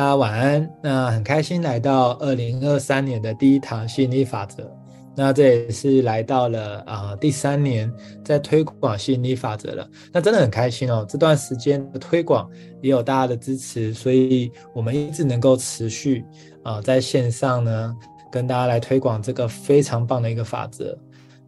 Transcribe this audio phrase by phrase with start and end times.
[0.00, 0.66] 大家晚安。
[0.82, 4.66] 那很开心来到二零二三年的第一堂吸引力法则。
[5.14, 7.92] 那这也是来到了啊、第三年
[8.24, 9.86] 在推广吸引力法则了。
[10.10, 11.04] 那真的很开心哦。
[11.06, 12.48] 这段时间的推广
[12.80, 16.24] 也有大家的支持，所以我们一直能够持续
[16.62, 17.94] 啊、在线上呢
[18.32, 20.98] 跟大家来推广这个非常棒的一个法则。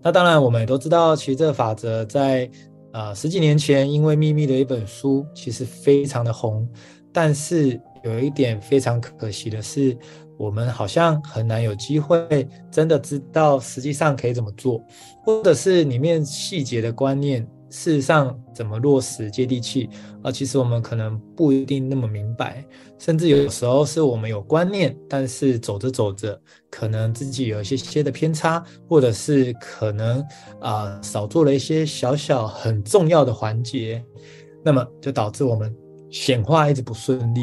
[0.02, 2.50] 那当然我们也都知道，其实这个法则在
[2.92, 6.68] 啊、十几年前因为秘密的一本书其实非常的红，
[7.12, 7.80] 但是。
[8.04, 9.96] 有一点非常可惜的是，
[10.36, 14.84] 我们好像很难有机会真的知道实际上可以怎么做，
[15.24, 19.88] 或者是里面细节的观念，事实上怎么落实接地气
[20.20, 20.32] 啊？
[20.32, 22.66] 其实我们可能不一定那么明白，
[22.98, 26.36] 甚至有时候是我们有观念，但是走着走着，
[26.72, 30.20] 可能自己有一些些的偏差，或者是可能
[30.60, 34.04] 啊、少做了一些小小很重要的环节，
[34.64, 35.72] 那么就导致我们
[36.12, 37.40] 显化一直不顺利。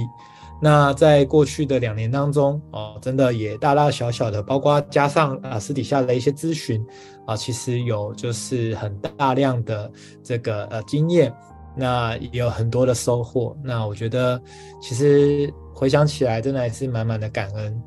[0.62, 6.86] 那在过去的两年当中，哦，真的也大大小小的，包括加上啊私底下的一些咨询
[7.26, 9.90] 啊，其实有就是很大量的
[10.22, 11.34] 这个呃经验，
[11.78, 13.56] 那也有很多的收获。
[13.64, 14.42] 那我觉得
[14.82, 17.82] 其实回想起来，真的还是满满的感恩。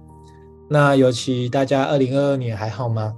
[0.70, 3.14] 那尤其大家二零二二年还好吗？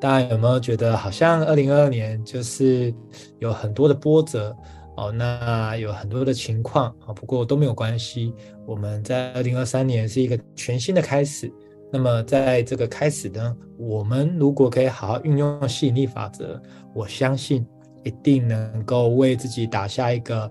[0.00, 2.92] 大家有没有觉得好像二零二二年就是
[3.38, 4.56] 有很多的波折？
[4.96, 8.34] 哦，那有很多的情况啊，不过都没有关系。
[8.66, 11.50] 我们在二零二三年是一个全新的开始。
[11.92, 16.60] 那么在这个开始呢，我们如果可以好好运用吸引力法则，
[16.94, 17.66] 我相信
[18.04, 20.50] 一定能够为自己打下一个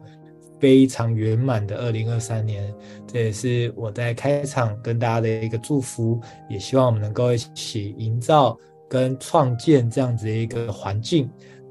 [0.59, 2.73] 非常圆满的二零二三年。
[3.05, 8.57] 这也是我在开场跟大家的一个祝福，也希望我们能够一起营造
[8.89, 11.29] 跟创建这样子的一个环境，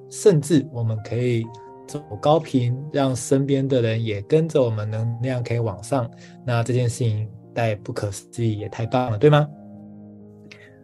[0.09, 1.45] 甚至我们可以。
[1.89, 6.09] 走高频，让身边的人也跟着我们能量可以往上，
[6.47, 9.49] 那这件事情太不可思议，也太棒了，对吗？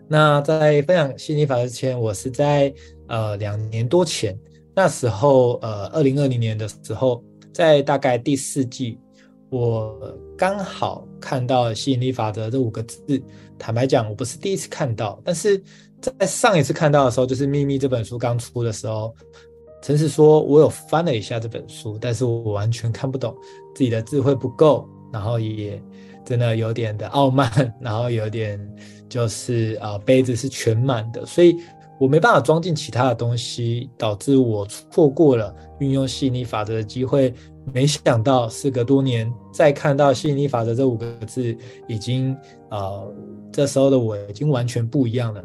[0.08, 2.72] 那在分享吸引力法则之前，我是在
[3.08, 4.36] 呃两年多前，
[4.74, 8.98] 那时候呃二零二零年的时候，在大概第四季，
[9.50, 13.22] 我刚好看到吸引力法则这五个字。
[13.58, 15.62] 坦白讲，我不是第一次看到，但是
[16.00, 19.14] 在上一次看到的时候，就是《秘密》这本书刚出的时候。
[19.84, 23.36] 诚实说，我有翻了一下这本书，但是我完全看不懂，
[23.74, 25.78] 自己的智慧不够，然后也
[26.24, 28.58] 真的有点的傲慢， 然后有点
[29.10, 31.58] 就是啊、杯子是全满的，所以
[32.00, 37.34] 我没办法装进其他的东西，导致我错过了运用吸引力法则的机会。
[37.74, 41.54] 没想到事隔多年，再看到吸引力法则这五个字，
[41.88, 42.34] 已经
[42.70, 43.02] 啊、
[43.52, 45.44] 这时候的我已经完全不一样了。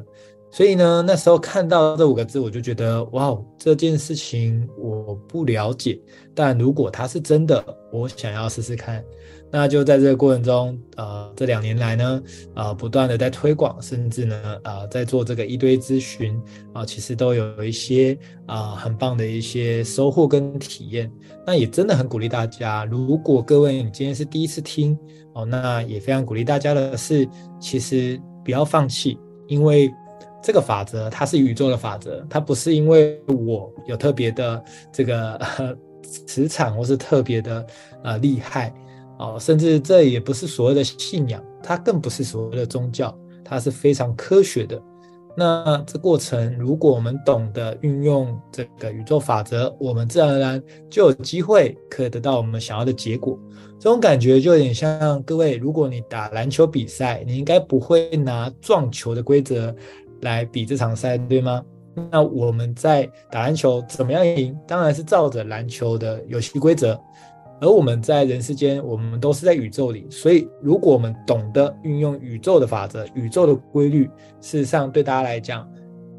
[0.52, 6.00] 所以呢，那时候看到这五个字，我就觉得哇，这件事情我不了解。
[6.34, 9.04] 但如果它是真的，我想要试试看。
[9.52, 12.22] 那就在这个过程中，呃，这两年来呢，
[12.56, 16.40] 呃，不断的在推广，甚至呢，呃，在做这个一堆咨询，
[16.74, 18.18] 啊、其实都有一些
[18.48, 21.12] 啊、很棒的一些收获跟体验。
[21.46, 24.98] 那也真的很鼓励大家，如果各位你今天是第一次听
[25.34, 27.28] 哦，那也非常鼓励大家的是，
[27.60, 29.16] 其实不要放弃，
[29.48, 29.92] 因为。
[30.42, 35.40] 这个法则它是宇宙的法则，它不是因为我有特别的这个
[36.04, 37.68] 磁场或是特别的
[38.04, 38.74] 呃厉害
[39.18, 43.14] 哦，甚至这也不是所谓的信仰，它更不是所谓的宗教，
[43.44, 44.82] 它是非常科学的。
[45.38, 53.40] 那这过程，如果我们懂得运用这个宇宙法则，我们自然而然就有机会可以得到我们想要的结果。
[53.80, 59.74] 这种感觉就有点像各位，如果你打篮球比赛，你应该不会拿撞球的规则。
[60.22, 61.64] 来比这场赛，对吗？
[62.12, 64.58] 那我们在打篮球怎么样赢？
[64.68, 67.00] 当然是照着篮球的游戏规则。
[67.62, 74.06] 而我们在人世间，我们都是在宇宙里，所以如果我们懂得运用宇宙的法则、宇宙的规律，
[74.40, 75.70] 事实上对大家来讲，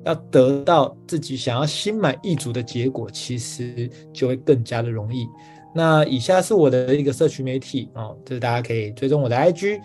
[0.04, 5.26] 要得到自己想要心满意足的结果，其实就会更加的容易。
[5.74, 9.80] 那以下是我的一个社群媒体哦，就是大家可以追踪我的 IG。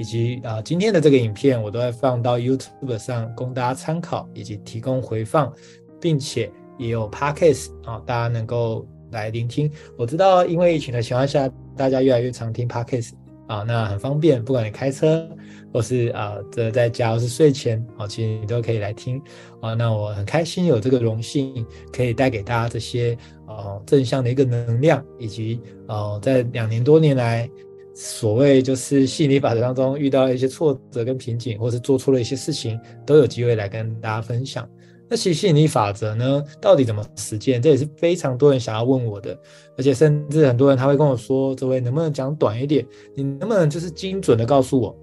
[0.00, 5.52] 以及啊、今天的这个影片我都会放到 YouTube 上供大家参考，以及提供回放，
[6.00, 9.70] 并且也有 Podcast 啊、大家能够来聆听。
[9.98, 13.10] 我知道，因为疫情的情况下，大家越来越常听 Podcast
[13.46, 15.28] 啊，那很方便，不管你开车
[15.70, 19.20] 或是啊这在家或是睡前啊、其实你都可以来听
[19.60, 19.74] 啊。
[19.74, 23.14] 那我很开心有这个荣幸，可以带给大家这些
[23.46, 27.46] 哦正向的一个能量，以及哦在两年多年来。
[27.94, 34.68] 所谓就是吸引力法则当中遇到一些挫折跟瓶颈，或是做出了一些事情，都有机会来跟大家分享。
[35.08, 37.60] 那其实吸引力法则呢，到底怎么实践？
[37.60, 39.36] 这也是非常多人想要问我的，
[39.76, 42.86] 而且甚至很多人他会跟我说：“这位能不能讲短一点？
[43.16, 44.96] 你能不能就是精准的告诉我，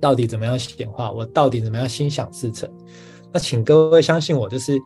[0.00, 1.12] 到底怎么样显化？
[1.12, 2.68] 我到底怎么样心想事成？”
[3.32, 4.76] 那请各位相信我，就是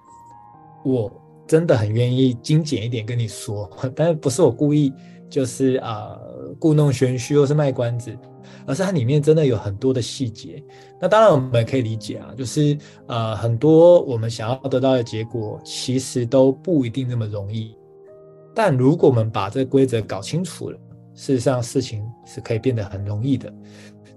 [0.84, 1.10] 我
[1.46, 4.92] 真的很愿意精简一点跟你说，但是不是我故意，
[5.32, 6.16] 就是啊、
[6.60, 8.14] 故弄玄虚或是卖关子。
[8.66, 10.62] 而是它里面真的有很多的细节，
[11.00, 12.76] 那当然我们也可以理解啊，就是
[13.06, 17.76] 呃很多我们想要得到的结果，其实都不一定那么容易。
[18.54, 20.78] 但如果我们把这规则搞清楚了，
[21.14, 23.52] 事实上事情是可以变得很容易的。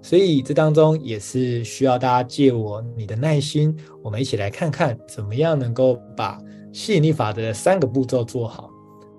[0.02, 6.38] 所以这当中也是需要大家借我你的耐心，我们一起来看看怎么样能够把
[6.72, 8.70] 吸引力法则的三个步骤做好。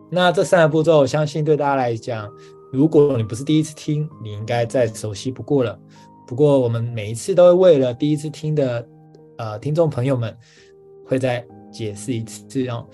[0.09, 2.31] 那这三个步骤，我相信对大家来讲。
[2.71, 5.79] 如果你不是第一次听，你应该再熟悉不过了。
[6.27, 8.85] 不过我们每一次都会为了第一次听的
[9.37, 10.35] 呃听众朋友们，
[11.05, 12.85] 会再解释一次哦。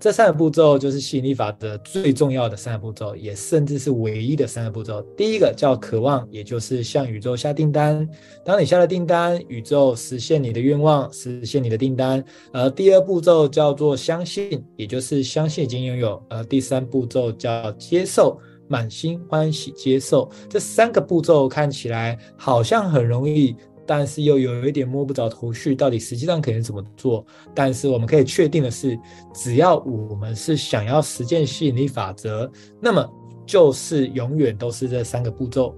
[0.00, 5.02] 这三个步骤就是吸引力法则最重要的三个步骤，也甚至是唯一的三个步骤。
[5.14, 8.08] 第一个叫渴望，也就是向宇宙下订单。
[8.42, 12.24] 当你下了订单，宇宙实现你的愿望，实现你的订单。
[12.50, 16.22] 而第二步骤叫做相信，也就是相信已经拥有。
[16.30, 18.40] 而第三步骤叫接受。
[18.70, 23.56] 满心欢喜接受这三个步骤，看起来好像很容易，
[23.90, 27.26] 但是又有一点摸不着头绪，到底实际上可以怎么做？
[27.52, 28.96] 但是我们可以确定的是，
[29.34, 32.48] 只要我们是想要实践吸引力法则，
[32.80, 33.04] 那么
[33.44, 35.74] 就是永远都是这三个步骤。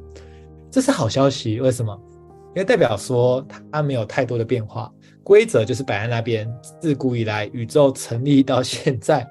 [0.71, 1.99] 这是好消息，为什么？
[2.49, 4.93] 因为代表说它没有太多的变化，
[5.25, 6.47] 规则就是摆在那边，
[6.83, 9.27] 自古以来宇宙成立到现在。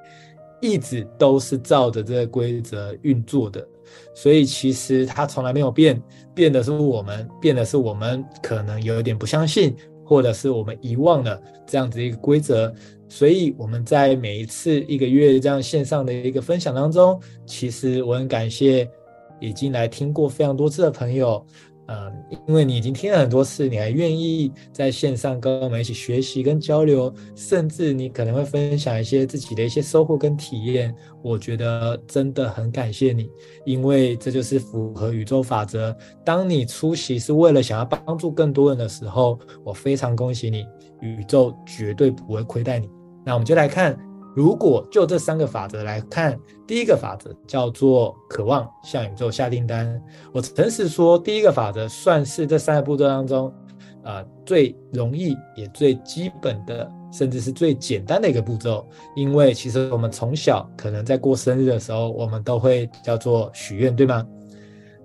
[0.59, 3.67] 一直都是照着这个规则运作的，
[4.13, 6.01] 所以其实它从来没有变，
[6.33, 12.73] 变的是我们，变的是我们可能有一点不相信，或者是我们遗忘了这样子一个规则。
[13.09, 18.89] 所以我们在每一次一个月这样线上的一个分享当中，其实我很感谢
[19.39, 21.45] 已经来听过非常多次的朋友。
[21.87, 22.13] 嗯，
[22.47, 30.95] 因为你已经听了很多次，你还愿意在线上跟我们一起学习跟交流，甚至你可能会分享一些自己的一些收获跟体验。
[31.21, 33.29] 我觉得真的很感谢你，
[33.65, 35.95] 因为这就是符合宇宙法则。
[36.23, 40.65] 当你出席是为了想要帮助更多人的时候，我非常恭喜你，
[41.01, 42.89] 宇宙绝对不会亏待你。
[43.25, 43.97] 那我们就来看。
[44.35, 50.01] 如果就这三个法则来看，第一个法则叫做渴望向宇宙下订单。
[50.31, 53.53] 我诚实说，第一个法则算是这三个步骤当中，
[54.03, 58.87] 呃，最容易也最基本的，甚至是最简单的一个步骤。
[59.15, 64.25] 因为其实我们从小可能在过生日的时候，我们都会叫做许愿，对吗？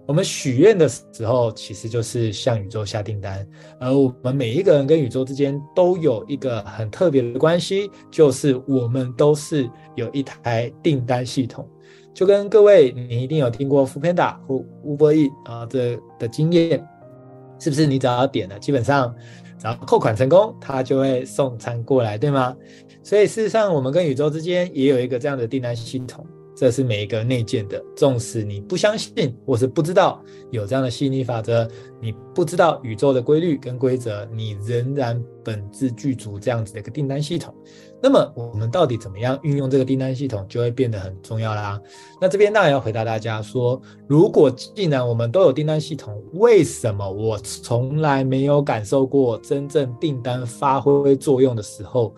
[0.06, 3.47] 我们许愿的时候，其实就是向宇宙下订单，
[3.81, 11.69] 而我们每一个人跟宇宙之间都有一个很特别的关系，就是我们都是有一台订单系统。
[12.14, 16.82] 就跟各位，你一定有听过 Foodpanda 或 Uber Eats 啊这的经验，
[17.59, 17.85] 是不是？
[17.85, 19.14] 你只要点了，基本上
[19.59, 22.56] 只要扣款成功，他就会送餐过来，对吗？
[23.02, 26.25] 所以事实上，我们跟宇宙之间也有一个这样的订单系统。
[26.56, 31.69] 这是每一个内建的，纵使你不相信或是不知道有这样的吸引力法则，
[32.00, 37.55] 你不知道宇宙的规律跟规则，你仍然本自具足这样子的一个订单系统。
[38.03, 41.79] 那么我们到底怎么样运用这个订单系统，就会变得很重要啦。
[42.20, 52.14] 那这边当然要回答大家说，如果既然我们都有订单系统，为什么我从来没有感受过真正订单发挥作用的时候？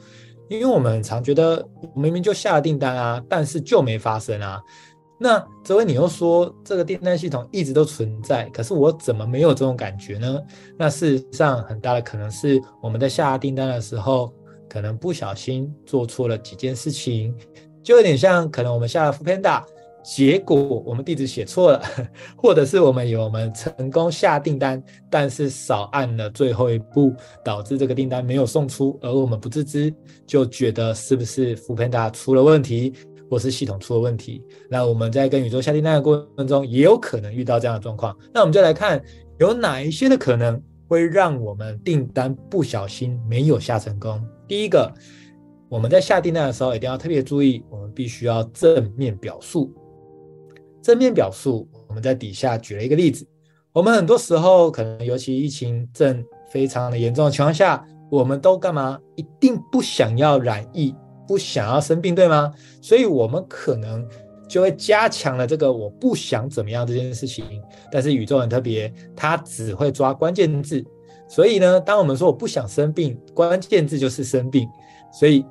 [0.49, 4.61] 因为我们很常觉得，我明明就下了订单啊，但是就没发生啊。
[5.21, 10.41] 那这位你又说这个订单系统一直都存在，可是我怎么没有这种感觉呢？
[10.79, 14.33] 那事实上很大的可能是我们在下订单的时候，
[14.69, 17.35] 可能不小心做错了几件事情，
[17.83, 19.65] 就有点像可能我们下了 f o o p a n d a。
[20.03, 21.83] 结果我们地址写错了，
[22.37, 27.13] 或者是我们有我们成功下订单，但是少按了最后一步，
[27.45, 29.93] 导致这个订单没有送出，而我们不自知，
[30.27, 32.95] 就觉得是不是 Foodpanda 出了问题，
[33.29, 34.43] 或是系统出了问题？
[34.71, 38.17] 那我们在跟宇宙下订单的过程中，也有可能遇到这样的状况。
[38.33, 39.03] 那我们就来看
[39.39, 44.25] 有哪一些的可能会让我们订单不小心没有下成功。
[44.47, 44.91] 第一个，
[45.69, 49.71] 我们在下订单的时候一定要特别注意，我们必须要正面表述。
[50.89, 53.29] 正面表述，我们在底下举了一个例子。
[53.75, 58.99] 我们很多时候可能，尤其疫情正非常的严重的情况下，我们都干嘛？
[59.15, 60.95] 一定不想要染疫，
[61.27, 62.51] 不想要生病，对吗？
[62.81, 64.03] 所以，我们可能
[64.49, 67.45] 就会加强了这个我不想怎么样这件事情。
[67.93, 70.83] 但是宇宙很特别，它只会抓关键字。
[71.29, 74.67] 所以呢，当我们说我不想生病，关键字就是生病。
[75.13, 75.45] 所以，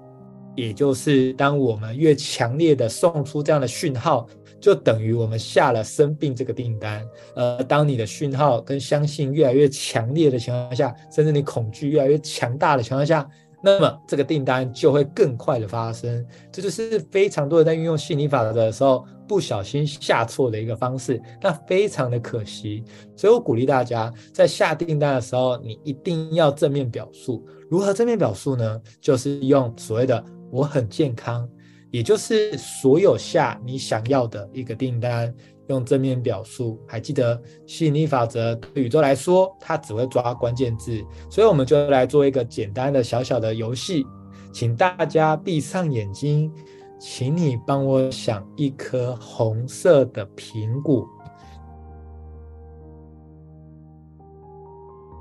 [0.56, 4.28] 也就是当我们越强烈的送出这样的讯号，
[4.60, 7.06] 就等于我们下了生病这个订单。
[7.36, 13.28] 呃，当你的讯号跟相信越来越强烈的情况下，甚至你恐惧越来越强大的情况下，
[13.64, 16.26] 那么这个订单就会更快的发生。
[16.52, 19.06] 这就是非常多人在运用吸引力法则的时候。
[19.28, 22.82] 不小心下错的一个方式，那非常的可惜。
[23.14, 27.46] 所以我鼓励大家在下订单的时候，你一定要正面表述。
[27.70, 28.82] 如何正面表述呢？
[29.02, 31.46] 就是用所谓的“我很健康”，
[31.92, 35.34] 也就是所有下你想要的一个订单，
[35.68, 36.80] 用正面表述。
[36.88, 41.04] 还记得吸引力法则对宇宙来说，它只会抓关键字。
[41.30, 44.06] 所以我们就来做一个简单的小小的游戏，
[44.52, 46.52] 请大家闭上眼睛。
[47.00, 51.08] 请你帮我想一颗红色的苹果，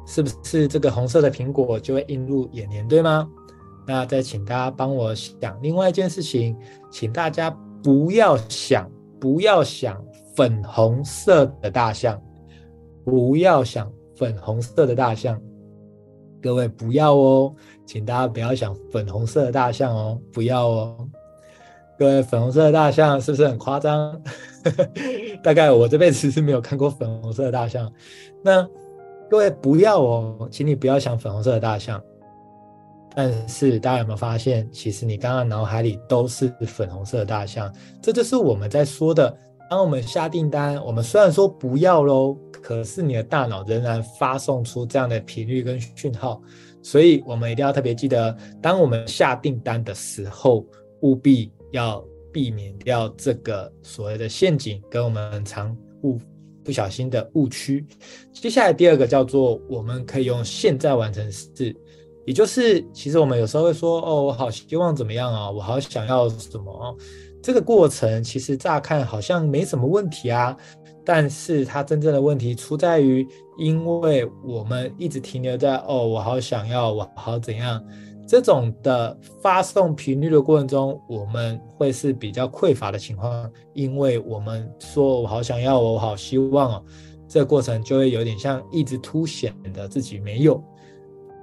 [0.06, 3.28] 是不是这个红色的苹果就会映入眼帘，对吗？
[3.86, 6.56] 那再请大家帮我想另外一件事情，
[6.90, 7.50] 请大家
[7.82, 8.90] 不要想，
[9.20, 12.20] 不要想粉红色的大象，
[13.04, 15.40] 不要想粉红色的大象，
[16.42, 17.54] 各位不要哦，
[17.86, 21.08] 请大家不要想粉红色的大象哦，不要哦。
[21.98, 24.20] 各位，粉红色的大象是不是很夸张？
[25.42, 27.90] 大概我这辈子是没有看过粉红色的大象。
[28.42, 28.68] 那
[29.30, 32.02] 各位不要哦，请你不要想粉红色的大象。
[33.16, 37.74] 但是大家有没有发现，其实你刚刚脑海里都是粉红色的大象？
[38.02, 39.36] 这就是我们在说的。
[39.68, 46.40] 当我们下订单，我们虽然说不要喽，可是你的大脑仍然发送出这样的频率跟讯号。
[46.82, 50.64] 所以我们一定要特别记得，当我们下订单的时候，
[51.00, 51.50] 务必。
[51.72, 56.18] 要避免掉这个所谓的陷阱，跟我们常误
[56.64, 57.84] 不小心的误区。
[58.32, 61.76] 接下来第二个叫做，我们可以用现在完成式，
[62.26, 66.96] 也就是其实我们有时候会说，哦，我好希望怎么样啊，我好想要什么。
[67.42, 70.56] 这个过程其实乍看好像没什么问题啊，
[71.04, 73.24] 但是它真正的问题出在于，
[73.56, 77.80] 因为我们一直停留在，哦，我好想要，我好怎样。
[78.26, 86.84] 这种的发送频率的过程中，我们会是比较匮乏的情况，因为我们说我好想要，我好希望哦，
[87.28, 90.60] 这个过程就会有点像一直凸显的自己没有。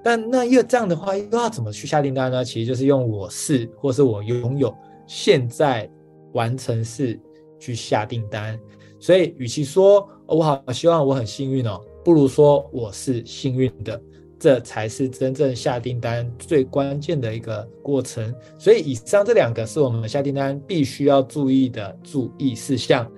[0.03, 2.43] 但那又这样的话，又要怎么去下订单呢？
[2.43, 4.75] 其实就是用我是或是我拥有
[5.07, 5.89] 现在
[6.33, 7.19] 完成式
[7.59, 8.59] 去下订单。
[8.99, 13.99] 所以，与其说我好希望我很幸运哦，不如说我是幸运的。
[14.39, 23.09] 这才是真正下订单最关键的一个过程，所以以上这两个是我们下订单必须要注意的注意事项。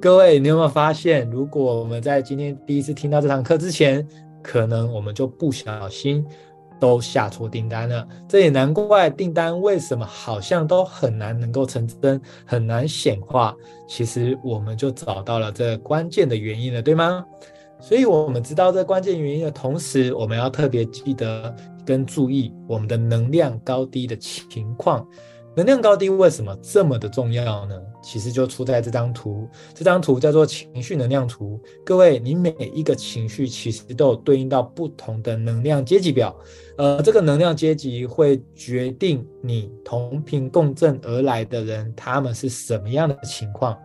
[0.00, 4.04] 各位，你有没有发现，如果我们在今天第一次听到这堂课之前，
[4.42, 6.26] 可能我们就不小心
[6.80, 8.06] 都下错订单了？
[8.28, 13.54] 这也难怪订单为什么好像都很难能够成真，很难显化。
[13.86, 17.24] 其实我们就找到了这关键的原因了，对吗？
[17.80, 21.52] 所以，我们知道这关键原因的同时，我们要特别记得
[21.84, 25.04] 跟注意我们的能量高低的情况。
[25.56, 27.74] 能量高低为什么这么的重要呢？
[28.02, 31.58] 其实就出在这张图，这张图叫做情绪能量图。
[31.84, 36.36] 各位，你每一个情绪其实都有对应到不同的能量阶级表，
[36.76, 43.78] 呃，这个能量阶级会决定你同频共振而来的人，他们是什么样的情况，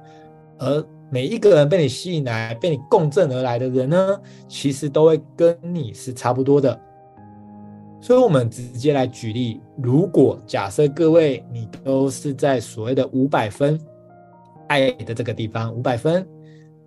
[0.57, 0.83] 而。
[1.09, 6.77] 每一个人被你吸引来、被你共振而来的人呢，其实都会跟你是差不多的。
[8.01, 13.79] 所以，我们直接来举例：如果假设各位你都是在所谓的五百分
[14.67, 16.27] 爱的这个地方，五百分，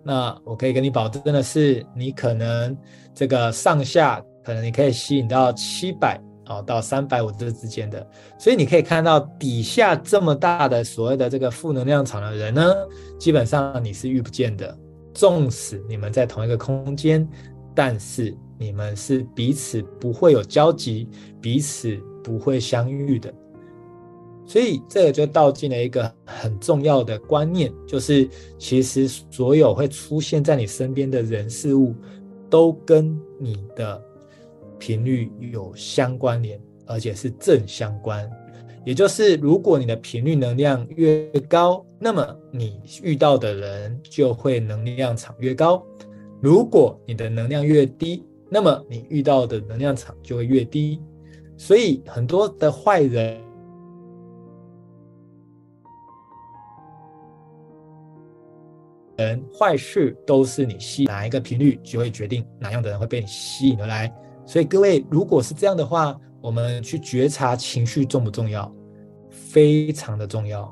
[0.03, 2.77] 那我可以跟你保证的是，你可能
[3.13, 6.21] 这个上下可能你可以吸引到七百。
[6.47, 8.05] 哦，到三百五这之间的，
[8.37, 12.73] 所以你可以看到底下这么大的所谓的这个负能量场的人呢，
[13.17, 14.77] 基本上你是遇不见的。
[15.13, 17.25] 纵使你们在同一个空间，
[17.73, 21.07] 但是你们是彼此不会有交集，
[21.39, 23.33] 彼此不会相遇的。
[24.51, 28.27] 所以这个就道尽了一个很重要的观念，就是
[28.57, 31.95] 其实所有会出现在你身边的人事物，
[32.49, 34.01] 都跟你的。
[34.81, 38.27] 频率有相关联，而且是正相关。
[38.83, 45.83] 也就是，如果你的频率能量越高，那么你遇到的人就会能量场越高；
[46.41, 50.99] 如果你的能量越低，那么你遇到的能量场就会越低。
[51.57, 53.39] 所以，很多的坏人、
[59.23, 64.11] 人坏事都是你吸哪一个频率，就会决定哪样的人会被你吸引而来。
[64.45, 68.69] 所以各位，如果是这样的话，我们去觉察情绪重不重要？
[69.29, 70.71] 非常的重要。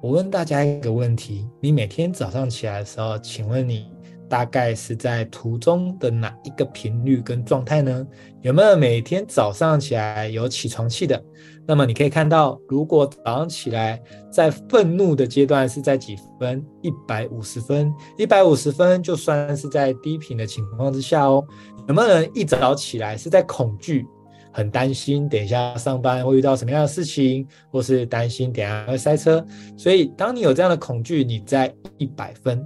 [0.00, 3.86] 我问大家一个问题：你每天早上起来的时候，请问你
[4.30, 8.06] 大概是在途中的哪一个频率跟状态呢？
[8.42, 11.20] 有没有每天早上起来有起床气的？
[11.66, 16.64] 那么你可以看到，如果早上起来在愤怒的阶段是在几分？
[16.80, 21.44] 一百五十分，一百五十分就算是在低频的情况之下哦。
[21.88, 24.06] 有没有人一早起来是在恐惧？
[24.52, 29.44] 很担心等一下上班会遇到什么样的事情，或是担心等一下会塞车，
[29.76, 32.64] 所以当你有这样的恐惧，你在一百分。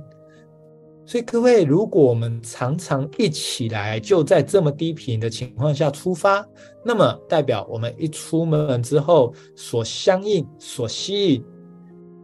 [1.07, 6.47] 所以各位，如果我们常常一起来就在这么低频的情况下出发，
[6.85, 11.45] 那么代表我们一出门之后所相应、所吸引，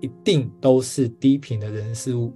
[0.01, 2.33] 一定都是低频的人事物。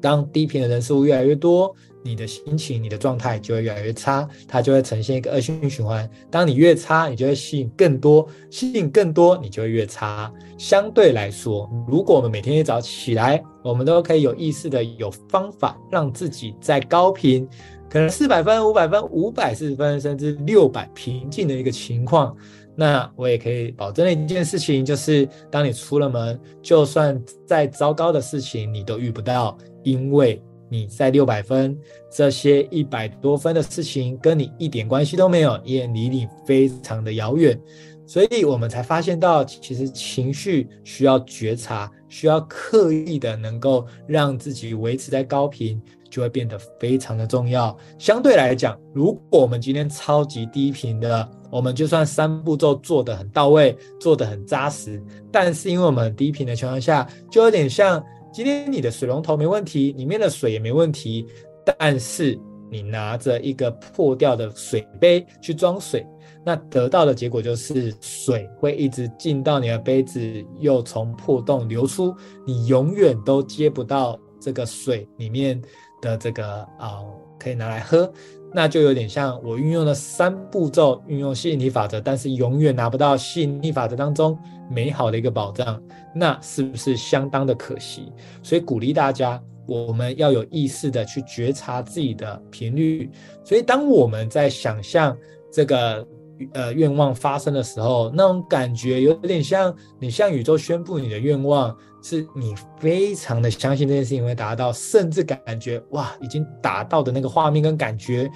[0.00, 6.08] 当低频的人事物越来越多，你的心情、你的状态就会越来越差，它就会呈现一个恶性循环。
[6.30, 10.32] 当你越差，你就会吸引更多，吸引更多，你就会越差。
[10.56, 17.48] 相对来说，如果我们每天一早起来，我们都可以有意识的、有方法让自己在高频，
[17.88, 22.34] 可能四百分、五百分、五百四十分，甚至六百平静的一个情况，
[22.74, 30.42] 那我也可以保证的一件事情，就是当你出了门，就算再糟糕的事情，你都遇不到，因为。
[30.70, 31.76] 你在六百分，
[32.08, 37.60] 这些一百多分的事情跟你一点关系都没有，也离你非常的遥远，
[38.06, 47.76] 所以我们才发现到，其实情绪需要觉察，需要刻意的能够让自己维持在高频，就会变得非常的重要。
[47.98, 58.00] 相对来讲，如果我们今天超级低频的，我们就算三步骤做得很到位，做得很扎实，但是因为我们低频的情况下，就有点像。
[58.32, 61.26] 今天你的水龙头没问题，里面的水也没问题，
[61.64, 62.38] 但是
[62.70, 66.06] 你拿着一个破掉的水杯去装水，
[66.44, 70.20] 那得到的结果就是水会一直进到你的杯子，
[70.60, 72.14] 又从破洞流出，
[72.46, 75.60] 你永远都接不到这个水里面
[76.00, 76.46] 的这个
[76.78, 77.02] 啊、
[77.38, 78.10] 可以拿来喝。
[78.52, 84.36] 那就有点像我运用了三步骤，运用吸引力法则，但是永远拿不到吸引力法则当中
[84.68, 85.80] 美好的一个保障，
[86.14, 88.12] 那是不是相当的可惜？
[88.42, 93.08] 所以鼓励大家，我们要有意识的去觉察自己的频率。
[93.44, 95.16] 所以当我们在想象
[95.52, 96.06] 这个
[96.52, 101.76] 呃愿望发生的时候，那种感觉有点像你向宇宙宣布你的愿望。
[102.02, 108.26] 是你非常的相信这件事情会达到，甚至感觉哇，已经达到的那个画面跟感觉，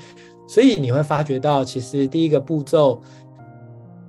[0.46, 3.00] 所以你会发觉到，其实第一个步骤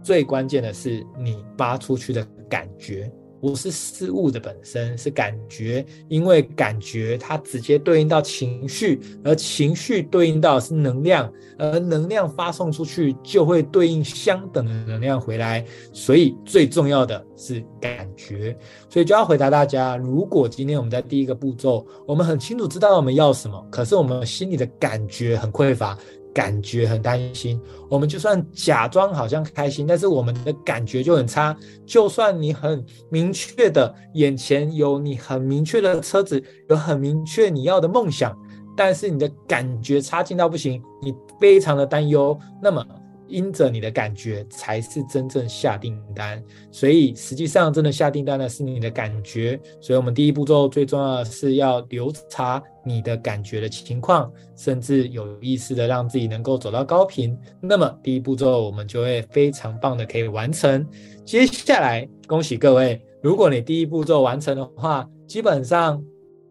[0.03, 3.09] 最关键的是你发出去的感觉。
[3.45, 18.57] 不是事物的本身，是感觉，因为感觉它直接对应到情绪，而情绪对应到是能量，而能量发送出去就会对应相等的能量回来，所以最重要的是感觉。
[18.89, 25.95] 所以就要回答大家，如果今天我们在第一个步骤，我们很清楚知道我们要什么，可是我们心里的感觉很匮乏。
[26.35, 31.55] 感觉很担心，我们就算假装好像开心，但是我们的感觉就很差。
[31.85, 38.37] 就算你很明确的眼前有你很明确的车子，有很明确你要的梦想，
[38.75, 42.85] 但是你的感觉差劲到不行，你非常的担忧，那么。
[43.27, 49.59] 因着你的感觉才是真正下订单，所以实际上真的下订单的是你的感觉。
[49.81, 57.37] 所以，我们第一步骤最重要的是要留查你的感觉的情况，甚至有意识的让自己能够走到高频。
[57.59, 60.87] 那么，第一步骤我们就会非常棒的可以完成。
[61.25, 66.01] 接下来，恭喜各位，如果你第一步骤完成的话，基本上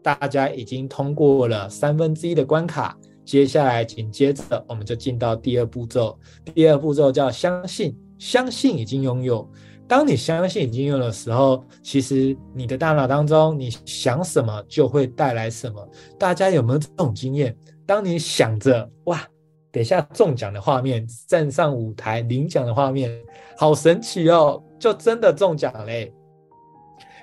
[0.02, 2.98] 大家已经通过了三分之一的关卡。
[3.24, 6.18] 接下来紧接着，我们就进到第二步骤。
[6.54, 9.48] 第二步骤叫相信，相信已经拥有。
[9.94, 15.88] 当你相信已经有的时候，其实你的大脑当中，你想什么就会带来什么。
[16.18, 17.56] 大家有没有这种经验？
[17.86, 19.22] 当你想着哇，
[19.70, 23.08] 等下中奖的画面，站上舞台领奖的画面，
[23.56, 26.12] 好神奇哦，就真的中奖嘞！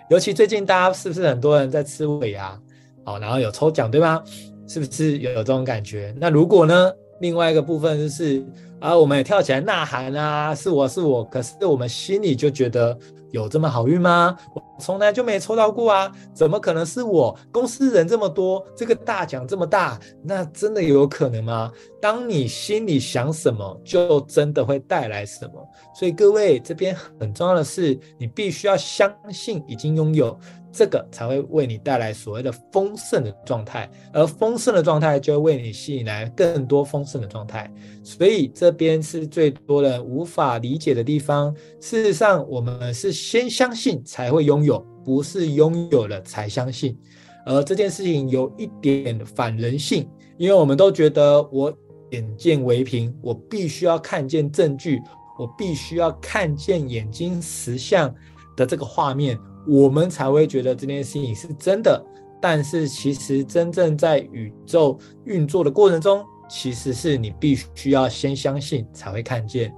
[0.10, 2.58] 尤其最近大家是不是很多人在吃尾牙？
[3.04, 4.24] 好，然后有抽奖，对吗？
[4.66, 6.16] 是不是有这种感觉？
[6.18, 6.90] 那如果呢？
[7.22, 8.44] 另外一个部分就是
[8.80, 12.98] 啊，我们也跳起来呐喊啊，是我是我，可是我们心里就觉得
[13.30, 14.36] 有这么好运吗？
[14.56, 17.38] 我从来就没抽到过啊，怎么可能是我？
[17.52, 21.72] 公司人这么多，这个大奖这么大，那真的有可能吗？
[22.02, 25.64] 当你心里想什么，就真的会带来什么。
[25.94, 30.36] 所以各位这边很重要的是，你必须要相信已经拥有。
[30.72, 37.70] 这个才会为你带来所谓的丰盛的状态，而丰盛的状态就会为你吸引来更多丰盛的状态。
[38.04, 41.54] 所以这边是最多人无法理解的地方。
[41.82, 46.98] 事实上，我们是先相信才会拥有，不是拥有了才相信。
[47.46, 50.08] 而这件事情有一点反人性，
[50.38, 51.76] 因为我们都觉得我
[52.12, 55.02] 眼见为凭，我必须要看见证据，
[55.38, 58.14] 我必须要看见眼睛实相
[58.56, 59.38] 的这个画面。
[59.68, 62.04] 我们才会觉得这件事情是真的，
[62.42, 69.72] 但是其实真正在宇宙运作的过程中，其实是你必须要先相信才会看见。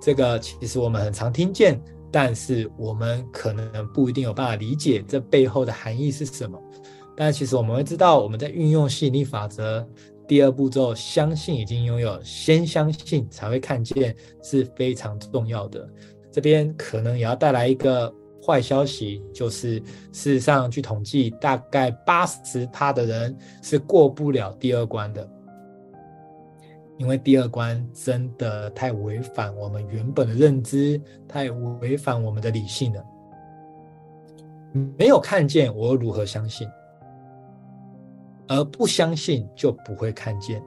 [0.00, 1.80] 这个其实我们很常听见，
[2.12, 6.56] 但是我们可能不一定有办法理解这背后的含义是什么。
[7.16, 9.86] 但其实我们会知道，我们在运用吸引力法则
[10.28, 15.88] 第二步骤，相信已经拥有，先相信才会看见是非常重要的。
[16.30, 18.14] 这边可能也要带来一个。
[18.44, 19.78] 坏消息就是，
[20.12, 25.26] 事实上，据统计，大概八十趴的人是过不了第二关的，
[26.98, 33.02] 因为第二关真的太违反我们原本的认知，太违反我们的理性了。
[34.98, 36.68] 没有看见，我如何相信？
[38.46, 40.62] 而不相信就不会看见，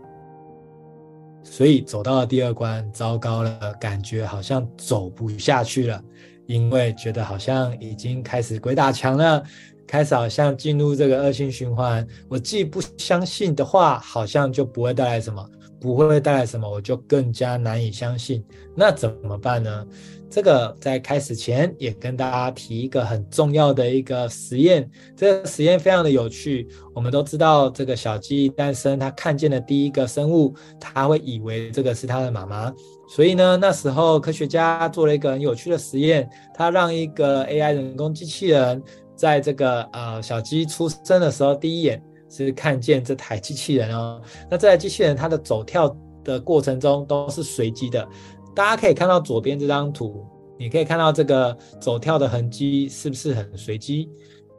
[1.43, 6.03] 所以走到了第二关，糟糕了，感觉好像走不下去了。
[6.47, 9.43] 因为觉得好像已经开始鬼打墙了，
[9.85, 12.05] 开始好像进入这个恶性循环。
[12.27, 15.47] 我既不相信的话，好像就不会带来什么，
[15.79, 18.43] 不会带来什么，我就更加难以相信。
[18.75, 19.85] 那怎么办呢？
[20.29, 26.67] 这个在开始前也跟大家提一个很重要的一个实验，这个实验非常的有趣。
[26.93, 32.73] 我们都知道，这个小鸡诞生，它看见的第一个生物，它会以为这个是它的妈妈。
[33.07, 38.83] 所以呢，那时候科学家做了一个很有趣的实验，他让一个 AI 人工机器人
[39.15, 44.21] 在这个呃小鸡出生的时候，第一眼是看见这台机器人哦。
[44.49, 48.07] 那这台机器人它的走跳的过程中都是随机的，
[48.55, 50.25] 大家可以看到左边这张图，
[50.57, 54.09] 你可以看到这个走跳的痕迹是不是很随机？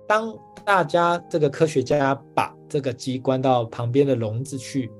[0.06, 4.90] 当大家这个科学家把这个鸡关到旁边的笼子去。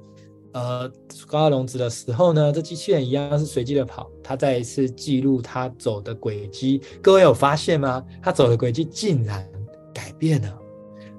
[0.55, 0.91] 呃，
[1.29, 6.81] 挂笼子的时候呢，这机器人一样是随机的跑，它再一次记录它走的轨迹。
[7.03, 8.03] 各位有发现吗？
[8.23, 9.47] 它走的轨迹竟然
[9.93, 10.59] 改变了，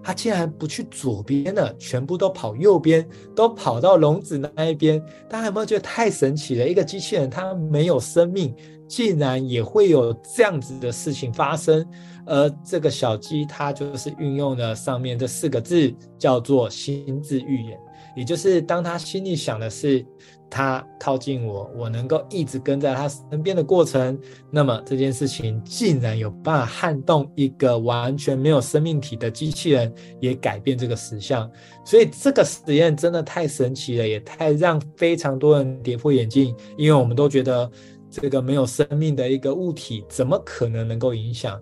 [0.10, 5.00] 他竟然不去左边了，全部都跑右边，都跑到笼子那一边。
[5.30, 6.68] 大家有没有觉得太神奇了？
[6.68, 8.52] 一个机器人它没有生命，
[8.88, 11.86] 竟然也会有这样子的事情发生。
[12.26, 17.78] 而这个小鸡它就是运用了上面这四个字，叫做心智预言。
[18.20, 20.06] 也就是当他心里想的是
[20.50, 24.20] 他靠近我，我能够一直跟在他身边的过程，
[24.52, 31.50] 那么这件事情竟然有办法撼动一个完全没有生命体的机器人，也改变这个实相。
[31.86, 37.72] 所以这个实验真的太神奇了，也太让非常多人跌破眼镜，因为我们都觉得
[38.12, 41.58] 这个没有生命的一个物体，怎么可能能够影响？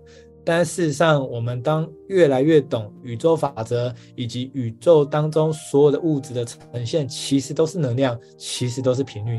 [0.48, 9.38] 但事实上，我们当越来越懂宇宙法则，以及宇宙当中所有的物质的呈现，其实都是能量，其实都是频率。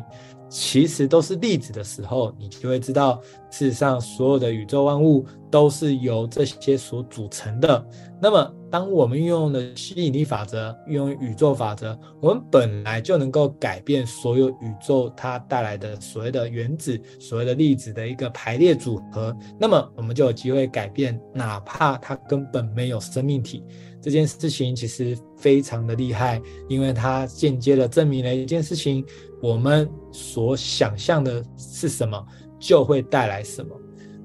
[0.50, 7.86] 其实都是粒子的时候，你就会知道，事实上所有的宇宙万物都是由这些所组成的。
[8.22, 19.36] 那么，当我们运用的吸引力法则，运用宇宙法则，我们本来就能够改变所有宇宙它带来的所谓的原子、所谓的粒子的一个排列组合。
[19.58, 23.64] 那么，我们就有机会改变，哪怕它根本没有生命体。
[24.02, 29.06] 这件事情其实非常的厉害，因为它间接的证明了一件事情。
[29.42, 32.22] 我们所想象的是什么，
[32.60, 33.74] 就会带来什么。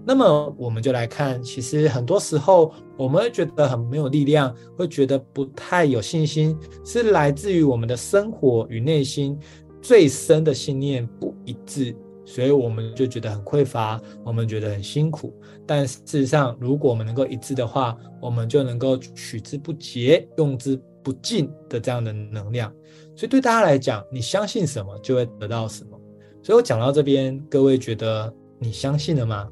[0.04, 9.38] 那么，我们就来看，其实很多时候我们会觉得很没有力量，会觉得不太有信心，是来自于我们的生活与内心
[9.80, 15.32] 最深的信念不一致，所以我们就觉得很匮乏，我们觉得很辛苦。
[15.66, 22.72] 但事实上，如果我们能够一致的话，我们就能够取之不竭，用之不尽的这样的能量。
[23.16, 26.00] 所以对大家来讲，你相信什么就会得到什么。
[26.42, 29.48] 所以我讲到这边，各位觉得你相信了吗？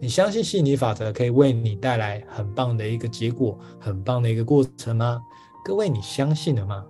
[0.00, 5.20] 你相信吸引力法则可以为你带来很棒的一个结果，很棒的一个过程吗？
[5.64, 6.84] 各位，你相信了吗？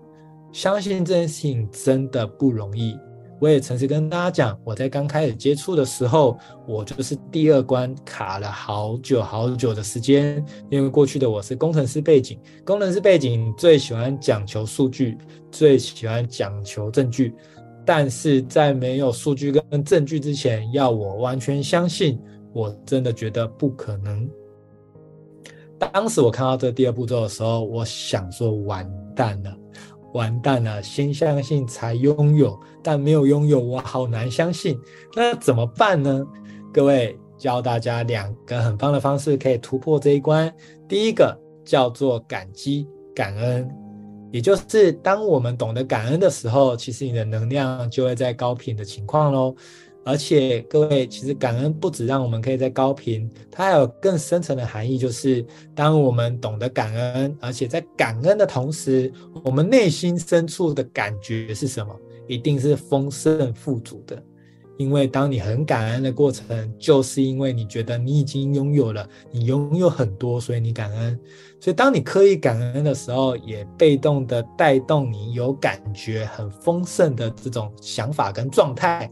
[0.50, 2.96] 相信这件事情真的不容易。
[3.44, 15.18] 我也诚实跟大家讲，我在刚开始接触的时候，我就是第二关卡了好久好久的时间，因为过去的我是工程师背景，工程师背景最喜欢讲求数据，
[15.50, 17.34] 最喜欢讲求证据，
[17.84, 22.18] 但是在没有数据跟证据之前，要我完全相信，
[22.54, 24.26] 我真的觉得不可能。
[25.92, 29.54] 当时我看到这第二步骤的时候，我想说完蛋了，
[30.14, 34.78] 完蛋了，先相信才拥有，但没有拥有，我好难相信。
[35.16, 36.24] 那怎么办呢？
[36.72, 40.54] 各位教大家两个很棒的方式可以突破这一关。
[40.86, 43.68] 第一个叫做感激感恩，
[44.30, 49.54] 也就是当我们懂得感恩的时候，其实你的能量就会在高频的情况喽。
[50.04, 59.12] 而且各位，其实感恩不止让我们可以在高频，它还有更深层的含义，就是当我们懂得感恩，而且在感恩的同时，
[59.42, 61.94] 我们内心深处的感觉是什么？
[62.28, 64.22] 一定是丰盛富足的。
[64.76, 71.16] 因为当你很感恩的过程，就是因为你觉得你已经拥有了，你拥有很多，所以你感恩。
[71.60, 79.08] 所以当你刻意感恩的时候，也被动的带动你有感觉很丰盛的这种想法跟状态。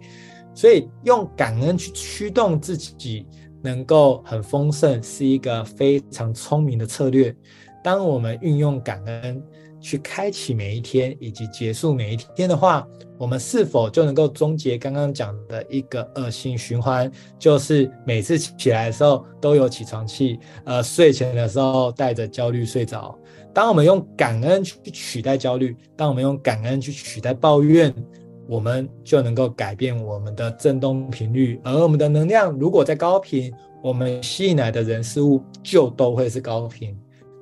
[0.55, 3.27] 所以用感恩去驱动自己
[3.63, 7.35] 能够很丰盛，是一个非常聪明的策略。
[7.83, 9.43] 当我们运用感恩
[9.81, 12.87] 去开启每一天以及结束每一天的话，
[13.19, 17.11] 我们是否就能够终结刚刚讲的一个恶性循环？
[17.39, 23.19] 就是每次起来的时候都有起床气，呃，睡前的时候带着焦虑睡着。
[23.53, 27.93] 当我们用感恩去取代焦虑，当我们用感恩去取代抱怨。
[28.53, 33.51] 我们就能够改变我们的振动频率，而我们的能量如果在高频，
[33.83, 36.95] 我们吸引来的人事物就都会是高频。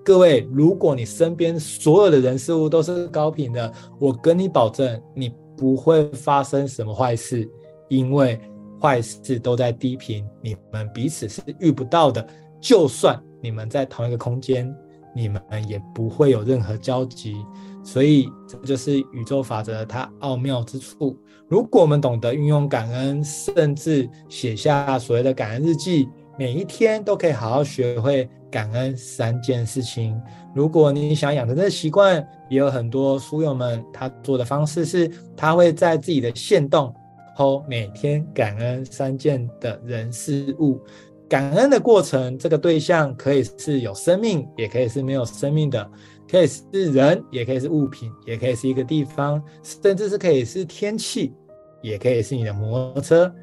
[0.05, 7.51] 各位，如果你身边所有的人事物都是高频的，我跟你保证，你不会发生什么坏事，
[7.89, 8.39] 因为
[8.81, 12.25] 坏事都在低频，你们彼此是遇不到的。
[12.61, 14.73] 就算你们在同一个空间，
[15.13, 17.35] 你们也不会有任何交集。
[17.83, 21.17] 所以，这就是宇宙法则它奥妙之处。
[21.49, 30.21] 如果我们懂得运用感恩，甚至写下所谓的感恩日记，每一天都可以好好学会感恩三件事情。
[30.55, 36.95] 如果你想养成这个习惯，也有很多书友们他做的方式是，他会在自己的限动
[37.35, 40.81] 后每天感恩三件的人事物。
[41.29, 45.89] 感恩的过程，这个对象可以是有生命，也可以是没有生命的。
[46.31, 51.35] 可以是人，也可以是物品，也可以是一个地方，甚至是可以是天气，
[51.83, 53.35] 也可以是你的摩托车。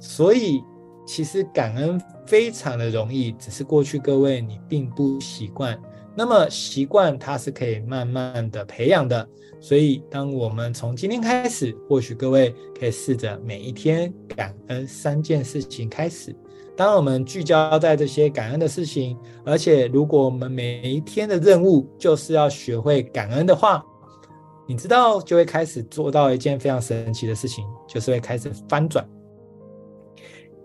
[0.00, 0.60] 所以，
[1.06, 5.78] 其实感恩非常的容易，只是过去各位你并不习惯。
[6.16, 9.28] 那么习惯它是可以慢慢的培养的。
[9.60, 16.34] 所以，当我们从今天开始，或许各位可以试着每一天感恩三件事情开始。
[16.76, 23.84] 当我们聚焦在这些感恩的事情，而且如果我们每一天的任务就是要学会感恩的话，
[24.66, 29.08] 你知道就会开始做到一件非常神奇的事情，就是会开始翻转。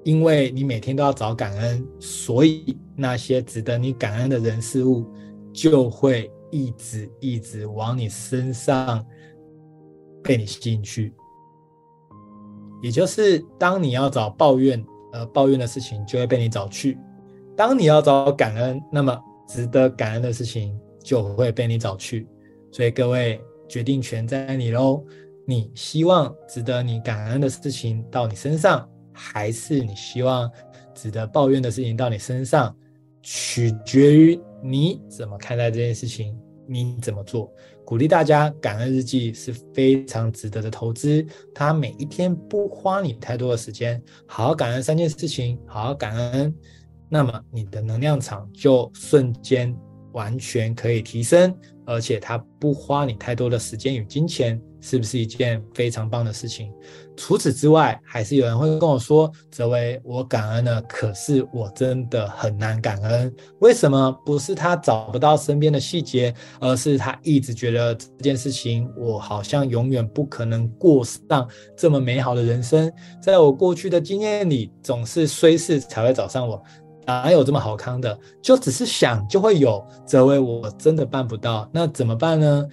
[0.03, 5.05] 因为你每天都要找感恩，所以那些值得你感恩的人事物
[5.53, 9.05] 就会一直一直往你身上
[10.23, 11.13] 被你吸引去。
[12.81, 14.83] 也就是当你要找抱怨。
[15.11, 16.97] 呃，抱怨的事情就会被你找去。
[17.55, 22.27] 当你要找感恩，那么值得感恩的事情就会被你找去。
[22.71, 25.03] 所以各位，决定权在你喽。
[25.45, 30.49] 你希望值得你感恩的事情到你身上，还是你希望
[30.93, 32.75] 值得抱怨的事情到你身上？
[33.21, 36.37] 取决于你怎么看待这件事情，
[36.69, 37.51] 你怎么做。
[37.83, 41.25] 鼓励大家，感恩日记是非常值得的投资。
[41.55, 46.53] 它每一天不花你太多的时间，好好感恩三件事情，好好感恩，
[47.09, 49.75] 那么你的能量场就瞬间
[50.11, 51.55] 完全可以提升，
[51.85, 54.61] 而且它不花你太多的时间与金钱。
[54.81, 56.71] 是不是一件非常棒的事情？
[57.15, 63.33] 除此之外，还是有人会跟我说：“泽维，我感恩了，可是我真的很难感恩。
[63.59, 64.09] 为什么？
[64.25, 72.89] 不是他找不到身边的细节，而是他一直觉得这件事情我好像永远不可能过上这么美好的人生。
[73.21, 76.63] 在我过去的经验里，总是衰事才会找上我，
[77.05, 78.17] 哪有这么好康的？
[78.41, 79.85] 就只是想就会有。
[80.07, 82.65] 泽维，我真的办不到，那怎么办呢？”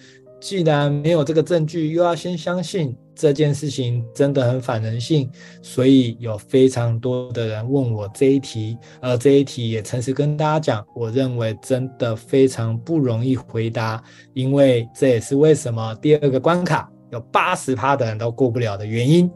[0.47, 5.29] 既然没有这个证据，又要先相信这件事情真的很反人性，
[5.61, 14.01] 所以有非常多的人问我这一题，而这一题也诚实跟大家讲，我认为真的非常不容易回答，
[14.35, 19.29] 因为这也是为什么第二个关卡有八十趴的人都过不了的原因。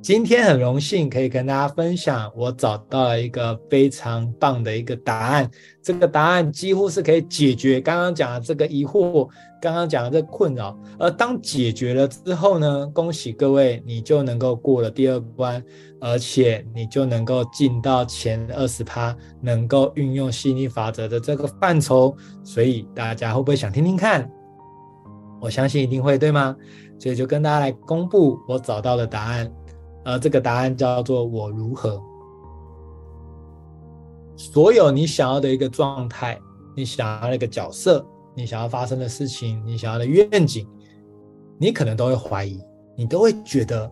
[0.00, 5.50] 今天很荣幸可以跟大家分享，我找到了一个非常棒的一个答案。
[5.82, 9.28] 这个答案几乎是可以解决刚刚讲的这个疑惑，
[9.60, 10.76] 刚刚讲的这个困扰。
[10.98, 15.62] 而当解决了之后呢，恭喜各位，你就能够过了第二关，
[16.00, 22.14] 而且你就能够进到前二十趴，能够运用吸引力法则的这个范畴。
[22.44, 24.30] 所以大家会不会想听听看？
[25.40, 26.56] 我相信一定会，对吗？
[26.98, 29.50] 所以就跟大家来公布我找到的答案。
[30.04, 32.00] 而这个答案叫做“我如何”。
[34.36, 36.40] 所有你想要的一个状态，
[36.74, 38.04] 你想要的一个角色，
[38.38, 40.64] 你想要发生的事情，你想要的愿景，
[41.58, 42.62] 你可能都会怀疑，
[42.96, 43.90] 你都会觉得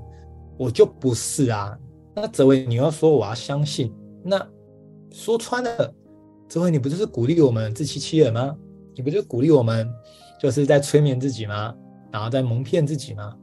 [0.56, 1.76] 我就不是啊。
[2.14, 4.40] 那哲维，你要说我要相信，那
[5.10, 5.92] 说穿了，
[6.48, 8.56] 哲维，你不就是鼓励我们自欺欺人吗？
[8.94, 9.90] 你不就鼓励我们
[10.40, 11.74] 就是在催眠自己吗？
[12.12, 13.34] 然后在蒙骗自己吗？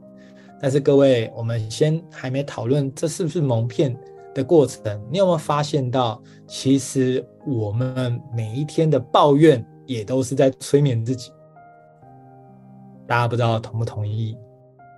[0.58, 3.94] 但是各位，我们先还没讨论这是不是蒙骗
[4.34, 4.98] 的过程。
[5.12, 11.30] 你有没有发现到，其实我们每一天的抱怨也都是在催眠自己？
[13.06, 14.36] 大家不知道同不同意？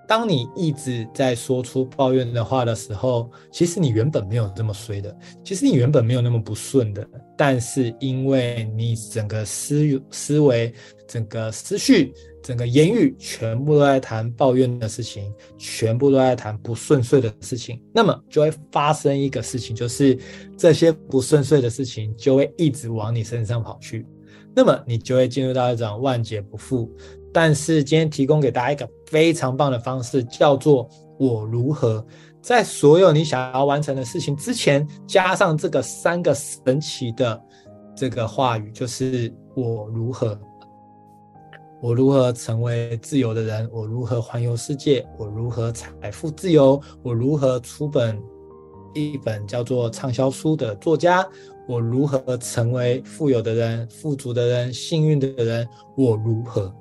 [0.09, 7.05] 当你一直在说出抱怨的话的时候，其实你原本没有这么衰的，其实你原本没有那么不顺的，
[7.37, 10.72] 但是因为你整个思思维、
[11.09, 12.12] 整个思绪。
[12.42, 20.16] 整个言语全部都在谈抱怨的事情，全部都在谈不顺遂的事情，那么就会发生一个事情，就是
[20.57, 24.07] 这些不顺遂的事情就会一直往你身上跑去，
[24.56, 26.90] 那么你就会进入到一种万劫不复。
[27.30, 30.88] 但是今天提供给大家一个非常棒的方式，叫做
[31.18, 32.04] 我如何
[32.40, 37.38] 在所有你想要完成的事情之前，加上这个三个神奇的
[37.94, 40.38] 这个话语，就是我如何。
[41.82, 43.68] 我如何成为自由的人？
[43.70, 45.06] 我如何环游世界？
[45.18, 46.80] 我如何财富自由？
[47.02, 48.18] 我如何出本
[48.94, 51.24] 一本叫做畅销书的作家？
[51.66, 55.66] 我如何成为富有的人、富足的人、幸运的人？
[55.96, 56.74] 我如何？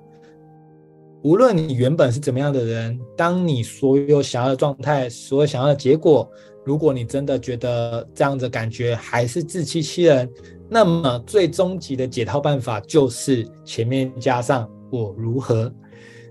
[1.24, 6.30] 无论你原本是怎么样的人，当你所有想要的状态、所有想要的结果，
[6.64, 10.30] 如果你真的觉得这样子感觉还是自欺欺人，
[10.70, 14.70] 那么最终极的解套办法就是前面加上。
[14.92, 15.74] 我如何？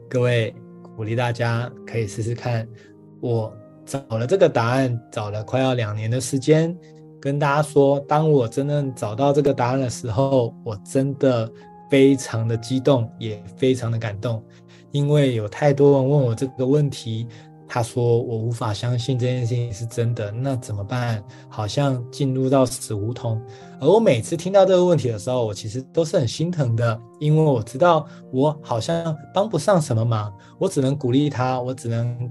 [0.09, 0.55] 各位
[0.97, 2.67] 鼓励大家可以试试看。
[3.21, 3.53] 我
[3.85, 6.75] 找了这个答案，找了快要两年的时间，
[7.25, 11.51] 跟大家说，当我真正找到这个答案的时候，我真的
[11.89, 14.45] 非常的激动，也非常的感动，
[14.91, 17.27] 因为有太多人问我这个问题。
[17.67, 21.25] 他说：“我无法相信这件事情是真的，那怎么办？
[21.49, 23.41] 好像进入到死胡同。
[23.85, 32.31] 而我每次听到这个问题的时候，我其实都是很心疼的，因为我知道我好像帮不上什么忙，我只能鼓励他，我只能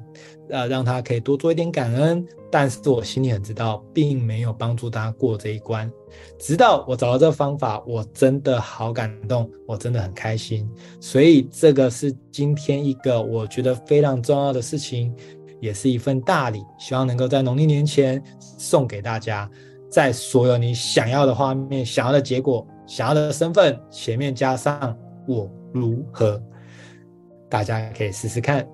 [0.49, 2.25] 呃让他可以多做一点感恩。
[2.51, 5.91] 但是我心里很知道，并没有帮助他过这一关。
[6.39, 10.67] 直到我找到这个方法，我真的好感动，我真的很开心。
[10.99, 15.15] 所以这个是今天一个我觉得非常重要的事情。”
[15.61, 19.49] 也是一份大礼，希望能够在农历年前送给大家，
[19.93, 26.41] 在所有你想要的画面、想要的结果、想要的身份前面加上我如何，
[27.47, 28.67] 大家可以试试看。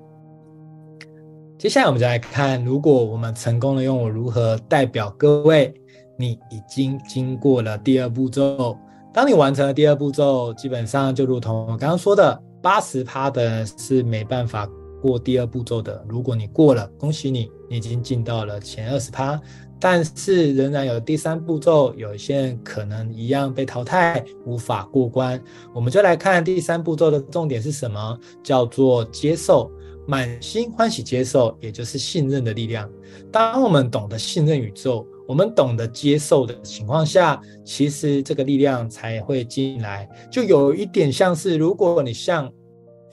[1.58, 5.74] 接下来我们就来看，如果我们成功的用我如何代表各位，
[6.18, 8.78] 你已经经过了第二步骤。
[9.14, 14.66] 当你完成了第二步骤，基本上就如同我刚刚说的，八十趴的是没办法。
[15.02, 19.40] 过第二步骤的，如果你过了，恭喜你，你已经进到了前二十趴。
[19.80, 25.42] 但是仍然有第三步骤，有些人可能一样被淘汰，无法过关。
[25.74, 28.20] 我们就来看第三步骤的重点是什么？
[28.44, 29.72] 叫做接受，
[30.06, 32.90] 满心欢喜接受，也就是信任的力量。
[33.32, 40.10] 当我们懂得信任宇宙，我们懂得接受的情况下，其实这个力量才会进来。
[40.30, 42.52] 就有一点像是，如果你像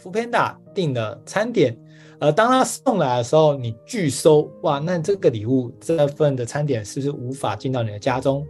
[0.03, 1.77] foodpanda 订了餐点，
[2.19, 8.47] 而当他送来的时候，你拒收，哇，那这个礼物这份的餐点是不是无法进到你的家中？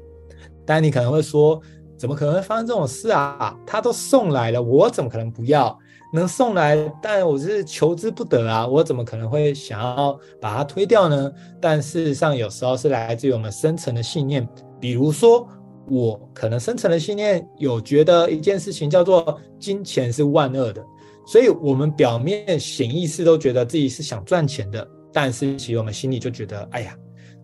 [0.65, 1.61] 但你可能会说，
[1.97, 3.57] 怎么可能会发生这种事啊？
[3.67, 5.77] 他都送来了，我怎么可能不要？
[6.13, 11.33] 能送来，但我是求之不得啊，我怎么可能会想要把它推掉呢？
[11.61, 14.49] 但事实上，有时候是来自于我们深层的信念，
[14.81, 15.47] 比如说，
[15.91, 20.83] 我可能深层的信念有觉得一件事情叫做金钱是万恶的。
[21.27, 26.97] 所以，我们表面潜意识都觉得自己是想赚钱的，但是其实我们心里就觉得，哎呀，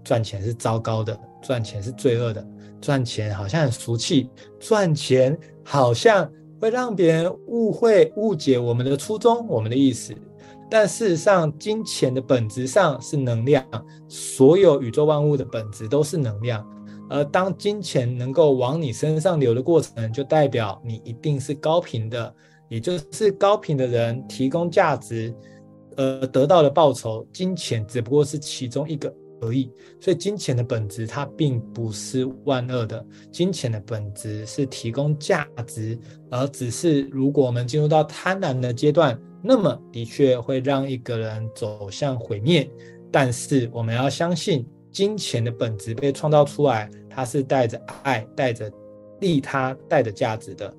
[0.05, 2.47] 赚钱是糟糕的，赚钱是罪恶的，
[2.81, 6.31] 赚钱好像很俗气，赚钱好像
[6.61, 10.15] 会让别人误会、误解我们的初衷、我们的意思。
[10.71, 13.65] 但事实上，金钱的本质上是能量，
[14.09, 16.67] 所有宇宙万物的本质都是能量。
[17.11, 22.35] 而当金钱能够往你身上流的过程，就代表你一定是高频的，
[22.73, 25.31] 也就是高频的人提供价值，
[25.95, 29.71] 而得到的报酬，金钱只不过是其中一个而已。
[30.01, 35.99] 所以，金钱的本质它并不是万恶的，金钱的本质是提供价值，
[36.31, 42.67] 而只是如果我们进入到贪婪的阶段，那么的确会让一个人走向毁灭。
[43.11, 44.67] 但是，我们要相信。
[44.91, 48.71] 金钱的本质被创造出来，它是带着爱、带着
[49.21, 50.71] 利他、带着价值的。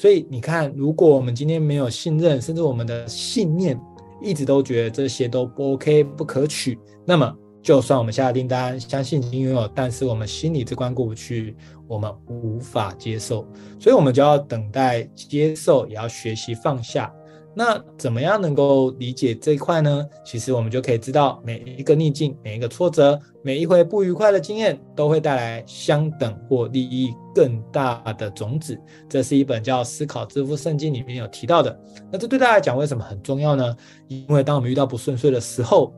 [0.00, 3.78] 所以你看，如果我们今天没有信任，甚至我们的信念
[4.22, 11.54] 一直都觉得这些都不 OK、不可取，那么就算我们下了订单，相信已经拥有，但是我们心里这关过不去，
[11.86, 13.46] 我们无法接受，
[13.78, 17.12] 所以我们就要等待接受，也要学习放下。
[17.52, 20.06] 那怎么样能够理解这一块呢？
[20.24, 28.78] 其实我们就可以知道，每一个逆境、每一个挫折、每一回不愉快的经验，都会带来相等或利益更大的种子。
[29.08, 31.76] 这是一本叫《思考致富圣经》里面有提到的。
[32.10, 33.76] 那这对大家来讲为什么很重要呢？
[34.06, 35.92] 因为当我们遇到不顺遂的时候，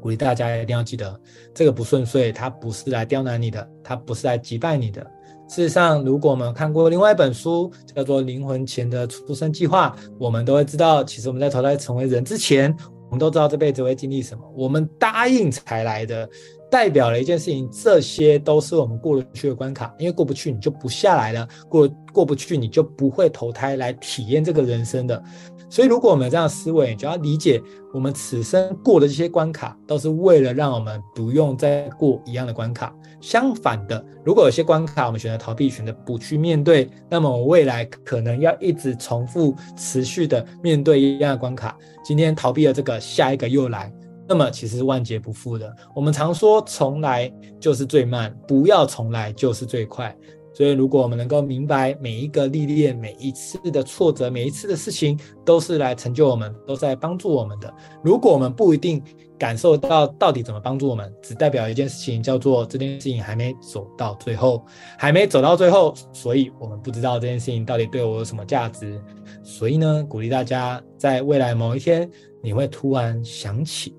[0.00, 1.18] 鼓励大家一定要记得，
[1.54, 5.06] 这个不顺遂它不是来刁难你的，它不是来击败你的。
[5.46, 12.74] 事实上，如果我们看过另外一本书，叫做《灵魂前的出生计划》，我们都会知道，其实我们在投胎成为人之前，
[13.06, 14.42] 我们都知道这辈子会经历什么。
[14.56, 16.28] 我们答应才来的，
[16.70, 19.94] 代表了一件事情，这些都是我们过得去的关卡。
[19.98, 25.22] 因为过不去，你就不下来了；过过不去，你就不会投胎来体验这个人生的。
[25.68, 27.60] 所以，如果我们有这样思维，你就要理解，
[27.92, 32.94] 我们此生过的这些关卡，都是为了让我们不用再过一样的关卡。
[33.24, 41.74] 相反的，如果有些关卡我们选择逃避，选择不去面对，那么我未来可能要一直重复、持续的面对一样的关卡。
[42.04, 43.90] 今天逃避了这个，下一个又来，
[44.28, 45.74] 那么其实万劫不复的。
[45.94, 50.14] 我们常说，重来就是最慢，不要重来就是最快。
[50.52, 57.74] 所以，如果我们能够明白每一个历练、每一次的挫折、每一次的事情，都是来成就我们，都在帮助我们的。
[58.04, 59.02] 如果我们不一定
[59.38, 64.64] 感受到到底怎么帮助我们，只代表一件事情，叫做这件事情还没走到最后，
[64.98, 69.00] 还没走到最后，所以我们不知道这件事情到底对我有什么价值。
[69.42, 72.08] 所以呢，鼓励大家在未来某一天，
[72.42, 73.94] 你会突然想起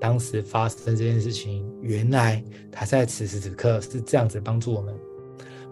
[0.00, 4.94] 当时发生这件事情，原来他在此时此刻是这样子帮助我们。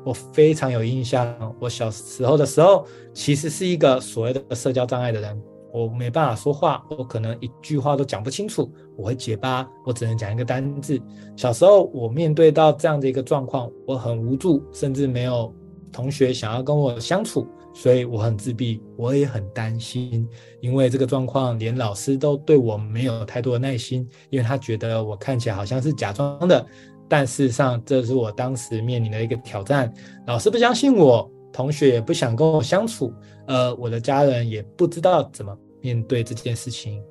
[0.05, 5.43] 我非常有印象，我小时候的时候，其实是一个所谓的社交障碍的人，
[5.73, 11.01] 我没办法说话，我可能一句话都讲不清楚，我会结巴，我只能讲一个单字。
[11.37, 15.55] 小时候我面对到这样的一个状况，我很无助，甚至没有
[15.93, 20.29] 同学想要跟我相处，所以我很自闭，我也很担心，
[20.61, 26.67] 因为这个状况连老师都对我没有太多的耐心，因为他觉得我看起来好像是假装的。
[27.09, 29.91] 但事实上，这是我当时面临的一个挑战。
[30.27, 33.11] 老师不相信我，同学也不想跟我相处，
[33.47, 37.03] 呃，我的家人也不知道怎么面对这件事情。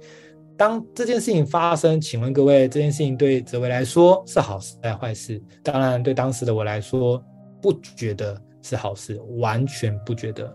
[0.57, 5.41] 当这件事情发生，请问各位，这件事情对泽维来说是好事还是坏事？
[5.63, 7.23] 当然，对当时的我来说，
[7.61, 10.51] 不觉得是好事，完全不觉得。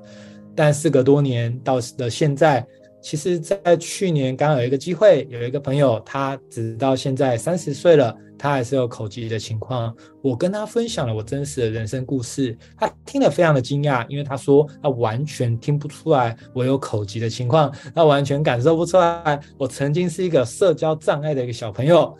[0.54, 2.66] 但事隔多年，到的现在。
[3.00, 9.94] 其实，在去年刚有一个机会，有一个朋友，他直到现在三十岁了，他还是有口疾的情况。
[10.20, 22.18] 我跟他分享了我真实的人生故事，他听了非常的惊讶，因为他说他完全听不出来我有口疾的情况，他完全感受不出来我曾经是一个社交障碍的一个小朋友。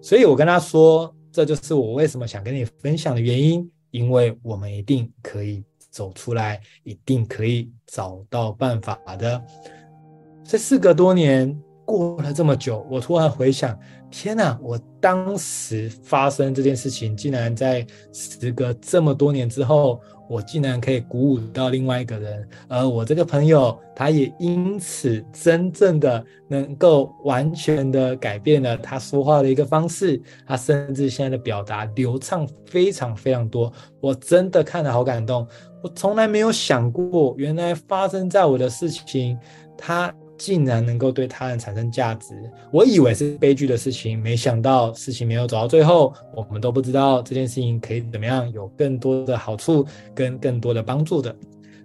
[0.00, 9.42] 所以我跟他说，这就是我为什么想跟你分享的原因，因为我们一定可以走出来，一定可以找到办法的。
[10.46, 13.78] 这事隔多年，过了这么久，我突然回想，
[14.10, 14.58] 天哪！
[14.62, 35.46] 我当时发生这件事情，竟然在时隔这么多年之后，我竟然可以鼓舞到另外一个人，而我这个朋友，他也因此真正的能够完全的改变了他说话的一个方式，他甚至现在的表达流畅非常非常多，我真的看了好感动。
[35.82, 39.38] 我从来没有想过，原来发生在我的事情，
[39.76, 40.14] 他。
[40.36, 42.34] 竟然能够对他人产生价值，
[42.70, 51.34] 我以为是悲剧的事情，没想到事情没有走到最后，我们都不知道这件事情可以怎么样有更多的好处跟更多的帮助的，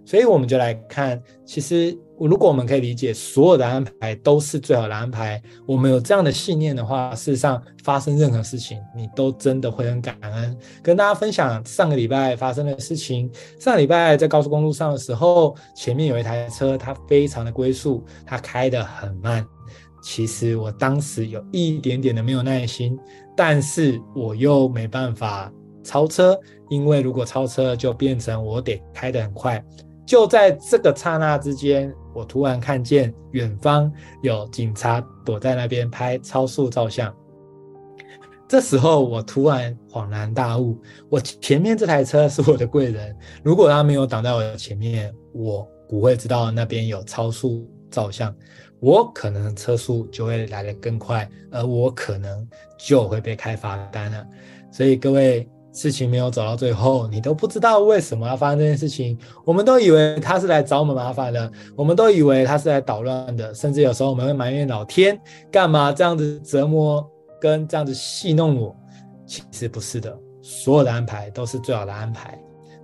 [0.09, 1.95] 所以我们就来看，其实。
[2.21, 10.57] 如果我们可以理解所有的安排都是最好的安排，我们有这样的信念的话，事实上发生任何事情，你都真的会很感恩。
[10.83, 13.31] 跟大家分享上个礼拜发生的事情。
[13.57, 19.45] 上个礼拜在高速公路上的时候，前面有一台车，它非常的龟速，它开得很慢。
[20.03, 22.99] 其实我当时有一点点的没有耐心，
[23.33, 25.49] 但是我又没办法
[25.85, 26.37] 超车，
[26.69, 29.63] 因为如果超车就变成我得开得很快。
[30.09, 33.93] 就在这个刹那之间，我突然看见远方
[34.23, 37.15] 有警察躲在那边拍超速照相。
[38.47, 40.75] 这时候我突然恍然大悟，
[41.09, 48.35] 我前面这台车是我的贵人，如果他没有挡在我的前面，我不会知道那边有超速照相，
[48.79, 52.49] 我可能车速就会来得更快，而我可能
[52.79, 54.25] 就会被开罚单了。
[54.71, 65.19] 所以各位，事情没有走到最后，你都不知道为什么要发生这件事情，我们都以为他是来找我们麻烦的，我们都以为他是来捣乱的，甚至有时候我们会埋怨老天
[65.51, 67.07] 干嘛这样子折磨。
[67.41, 68.75] 跟这样子戏弄我，
[69.25, 72.37] 其实不是的，所有的安排都是最好的安排。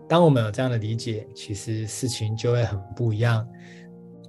[0.08, 3.46] 当我们有这样的理解，其实事情就会很不一样。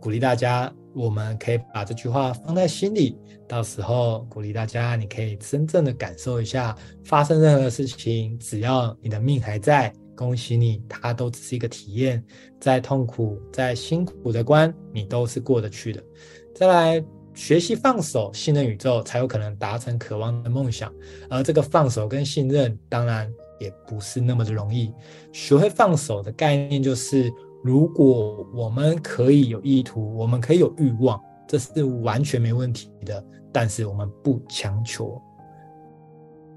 [0.01, 3.17] 鼓励大家，我们可以把这句话放在心里，
[3.47, 6.75] 到时候鼓励大家，你可以真正的感受一下，
[7.05, 12.25] 发生任何事情，只要你的命还在，恭喜你，它都只是一个体验。
[12.59, 16.03] 再痛苦、再辛苦的关，你都是过得去的。
[16.55, 17.05] 再来。
[17.37, 20.91] 学习放手，信任宇宙，才有可能达成渴望的梦想。
[21.29, 23.31] 而这个放手跟信任，当然
[23.61, 24.91] 也不是那么的容易。
[25.35, 27.31] 学会放手的概念就是，
[27.67, 33.25] 如果我们可以有意图，我们可以有欲望，这是完全没问题的。
[33.53, 35.21] 但是我们不强求。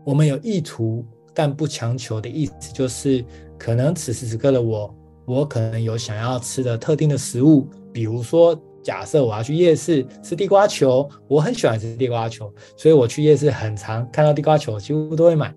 [0.05, 1.03] 我们有意图，
[1.33, 3.25] 但不强求的意思就是，
[3.57, 4.95] 可能此时此刻的我，
[5.25, 8.55] 我可能有想要吃的特定的食物，比如说。
[8.81, 15.53] 假设我要去夜市吃地瓜球，我很喜欢吃地瓜球，所以我去夜市很常看到地瓜球，几乎都会买。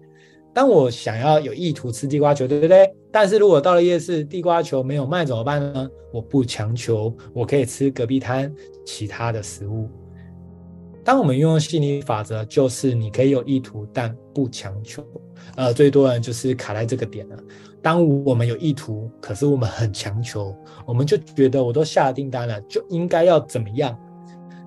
[0.54, 2.92] 当我想要有意图吃地瓜球，对不对？
[3.10, 5.88] 但是如果到了夜市，地瓜球没有卖怎么办呢？
[6.12, 8.52] 我不强求，我可以吃隔壁摊
[8.84, 9.88] 其他的食物。
[11.04, 15.04] 当我们运用吸引力法则，就是你可以有意图，但不强求。
[15.56, 17.36] 呃，最多人就是卡在这个点了。
[17.82, 20.54] 当我们有意图，可是我们很强求，
[20.86, 23.98] 我们就觉得我都下了订单了，就应该要怎么样。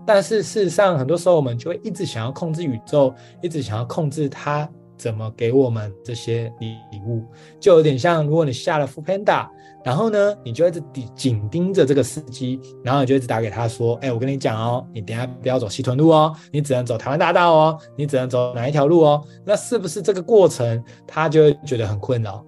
[0.05, 6.75] 但是事实上，很多时候我们就会一直想要控制宇宙，一直想要控制它怎么给我们这些礼
[7.05, 7.23] 物，
[7.59, 9.47] 就有点像如果你下了 f o o Panda，。
[9.83, 10.81] 然后呢，你就一直
[11.13, 22.43] 紧盯着这个司机，然后你就一直打给他说：“哎，我跟你讲哦，你等下不要走西屯路哦，你只能走台湾大道哦，你只能走哪一条路哦？”那是不是这个过程他就会觉得很困扰？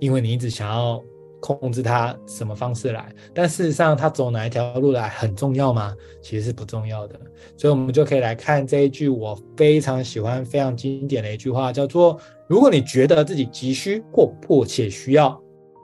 [0.00, 0.98] 因为你一直想要
[1.42, 5.94] 控制他什么方式来，但事实上他走哪一条路来很重要吗？
[6.22, 7.20] 其实是不重要的。
[7.56, 12.18] 所以我们就可以来看这一句我非常喜欢、非常经典的一句话，叫做
[12.48, 15.38] ：“如果你觉得自己急需或迫切需要。”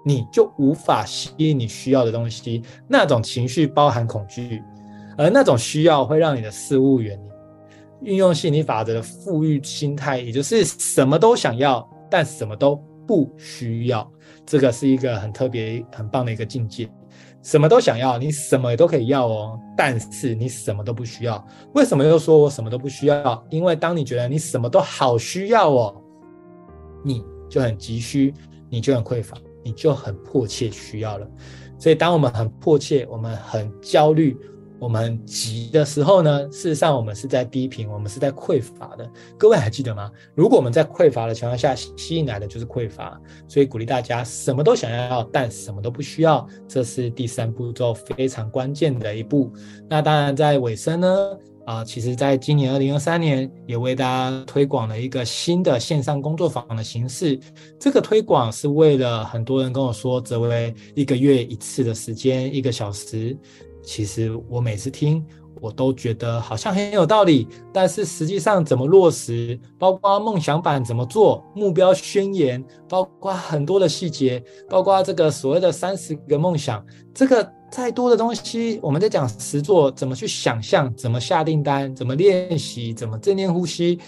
[0.05, 4.63] 你就无法吸引你需要的东西，那种情绪包含恐惧，
[5.19, 8.09] 而那种需要会让你的事物远离。
[8.13, 14.11] 运用吸引力法则的富裕心态，也就是什么都想要，但什么都不需要。
[14.49, 16.89] 这个是一个很特别、很棒的一个境界。
[17.43, 21.47] 什么都想要，你什么都可以要哦，但是你什么都不需要。
[21.75, 23.47] 为什么又说我什么都不需要？
[23.51, 26.03] 因为当你觉得你什么都好需要哦，
[27.05, 28.33] 你就很急需，
[28.71, 29.37] 你就很匮乏。
[29.65, 31.29] 你就很迫切需要了，
[31.79, 34.35] 所以当我们很迫切、我们很焦虑、
[34.79, 39.11] 我们急的时候呢，事实上我们是在低频，我们是在匮乏的。
[39.37, 40.11] 各位还记得吗？
[40.35, 43.21] 如果我们在匮乏的情况下，吸引来的就是匮乏。
[43.47, 49.53] 所以鼓励大家什么都想要，但什么都不需要，这是第三步骤非常关键的一步。
[49.89, 51.09] 那当然在尾声呢。
[51.69, 57.39] 啊，其实，在今年二零二三年，也为大家推广了一个新的线上工作坊的形式。
[57.79, 63.37] 这个推广是为了很多人跟我说，则为一个月一次的时间，一个小时。
[63.89, 65.25] 其实我每次听，
[65.63, 76.85] 我都觉得好像很有道理，但是实际上怎么落实，包括梦想版怎么做，目标宣言，包括很多的细节，包括这个所谓的三十个梦想，
[77.15, 77.53] 这个。
[77.71, 84.01] 再多的东西，我们在讲实作，怎么去想象，怎么下订单，怎么练习，怎么正念呼吸，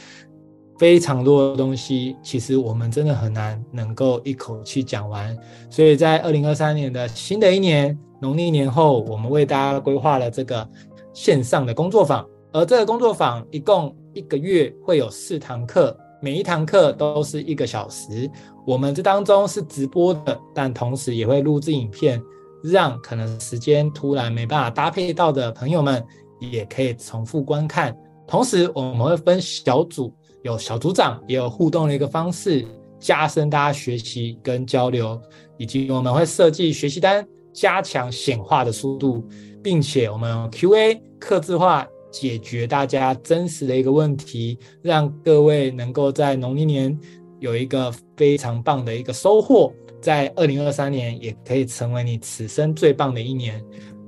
[0.80, 5.36] 非常多的东西，其实我们真的很难能够一口气讲完。
[5.68, 10.66] 所以在二零二三年的新的一年，农历年后，我们为大家规划了这个
[11.12, 18.30] 线上的工作坊，而这个工作坊一共一个月会有四堂课，每一堂课都是一个小时。
[18.66, 22.18] 我们这当中是直播的，但同时也会录制影片。
[22.62, 26.02] 让可能时间突然没办法搭配到的朋友们，
[26.40, 27.94] 也可以重复观看。
[28.26, 32.64] 同时，我们会分小组，有小组长，也有互动的一个方式，
[32.98, 35.20] 加深大家学习跟交流。
[35.58, 39.22] 以及我们会设计学习单，加强显化的速度，
[39.62, 46.98] 并且我们用 QA、客制化解决大家真实的一个问题，让各位能够在农历年
[47.40, 49.70] 有一个非常棒的一个收获，
[50.00, 53.62] 在二零二三年也可以成为你此生最棒的一年。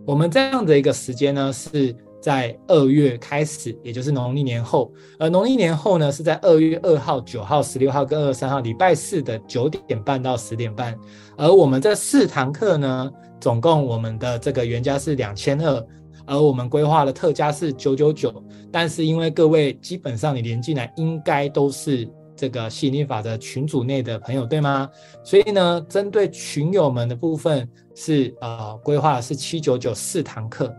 [0.07, 4.93] 我们这样的一个时间呢，是在二月开始，也就是农历年后。
[5.19, 10.97] 而农历年后呢，是在二月二号、九号、十六号跟二十三号，礼拜四的九点半到十点半。
[11.37, 13.11] 而我们这四堂课呢，
[13.41, 15.87] 总共我们的这个原价是两千二，
[16.25, 18.33] 而我们规划的特价是九九九。
[18.71, 24.89] 但是因为各位基本上你连进来应该都是这个吸引力法则群组内的朋友，对吗？
[25.25, 30.73] 所以呢，针对群友们的部分是呃规划是七九九四堂课，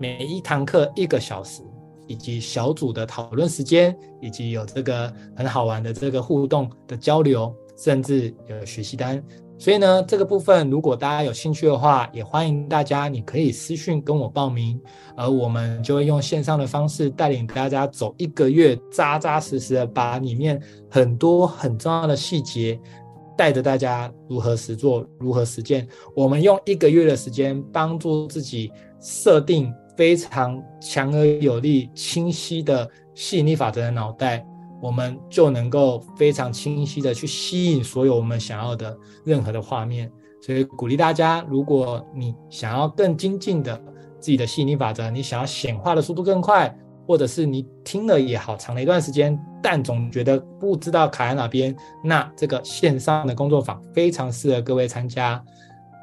[0.00, 1.60] 每一堂课一个小时，
[2.06, 9.22] 以及小组的讨论时间，以及有这个很好玩的这个互动的交流，甚至有学习单。
[9.58, 14.80] 所以呢，这个部分如果大家有兴趣的话，也欢迎大家，你可以私讯跟我报名，
[15.14, 20.58] 而我们就会用线上的方式带领大家走一个月，扎扎实实的把里面
[20.90, 22.80] 很多很重要的细节
[23.36, 25.86] 带着大家如何实做，如何实践。
[26.16, 34.44] 我们用一个月的时间帮助自己设定非常强而有力、清晰的吸引力法则的脑袋。
[34.82, 40.10] 我们就能够非常清晰的去吸引所有我们想要的任何的画面，
[40.40, 43.76] 所以鼓励大家，如果你想要更精进的
[44.18, 46.74] 自己的吸引力法则，你想要显化的速度更快，
[47.06, 55.44] 或者是你听了也好长的一段时间，但总觉得不知道卡在哪边，那这个线上的工作坊非常适合各位参加。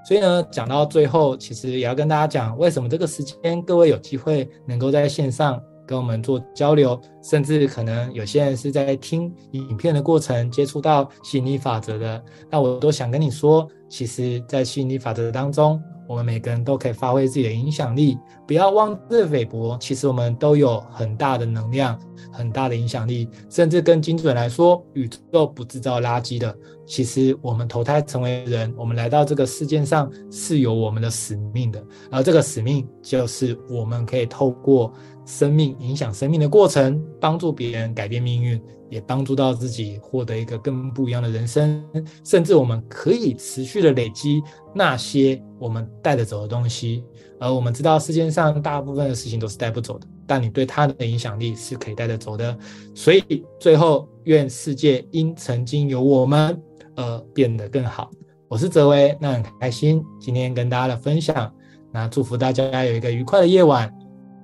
[0.07, 5.61] 所以呢，讲到最后，其实也要跟大家讲，为什么这个时间各位有机会能够在线上。
[5.87, 19.77] 跟我们做交流，甚至可能有些人是在听影片的过程接触到吸引力法则的，那我都想跟你说，其实，在吸引力法则当中，我们每个人都可以发挥自己的影响力，不要妄自菲薄。
[19.79, 21.99] 其实我们都有很大的能量，
[22.31, 26.55] 很大的影响力，甚至更精准来说，宇宙不制造垃圾的。
[26.85, 34.93] 其实我们投胎成为人，我们来到这个世界上是有我们的使命的，而这个使命就是我们可以透过
[35.27, 38.59] 生命影响生命的过程，帮助别人改变命运。
[38.89, 41.83] 也帮助到自己获得一个更不一样的人生，
[42.23, 44.41] 甚至我们可以持续的累积
[44.73, 47.03] 那些我们带得走的东西。
[47.37, 52.57] 而我们知道世界上大部分的事情都是带不走的，但你对它的影响力是可以带得走的。
[52.95, 56.57] 所以最后，愿世界因曾经有我们
[56.95, 58.09] 而变得更好。
[58.47, 61.53] 我是泽维，那很开心今天跟大家的分享，
[61.91, 63.93] 那祝福大家有一个愉快的夜晚。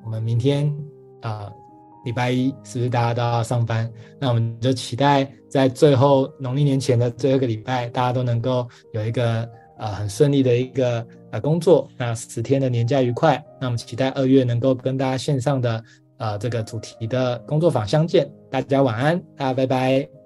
[0.04, 0.74] 我们明天
[1.22, 1.51] 啊。
[2.06, 3.89] 礼拜一是不是大家都要上班？
[4.20, 11.88] 那我们就期待在最后农历年前的最后一个礼拜，大家都能够有一个呃很顺利的一个呃工作。
[11.95, 13.41] 那十天的年假愉快。
[13.58, 15.82] 那我们期待二月能够跟大家线上的
[16.18, 18.30] 呃这个主题的工作坊相见。
[18.51, 20.22] 大家晚安，大家拜拜。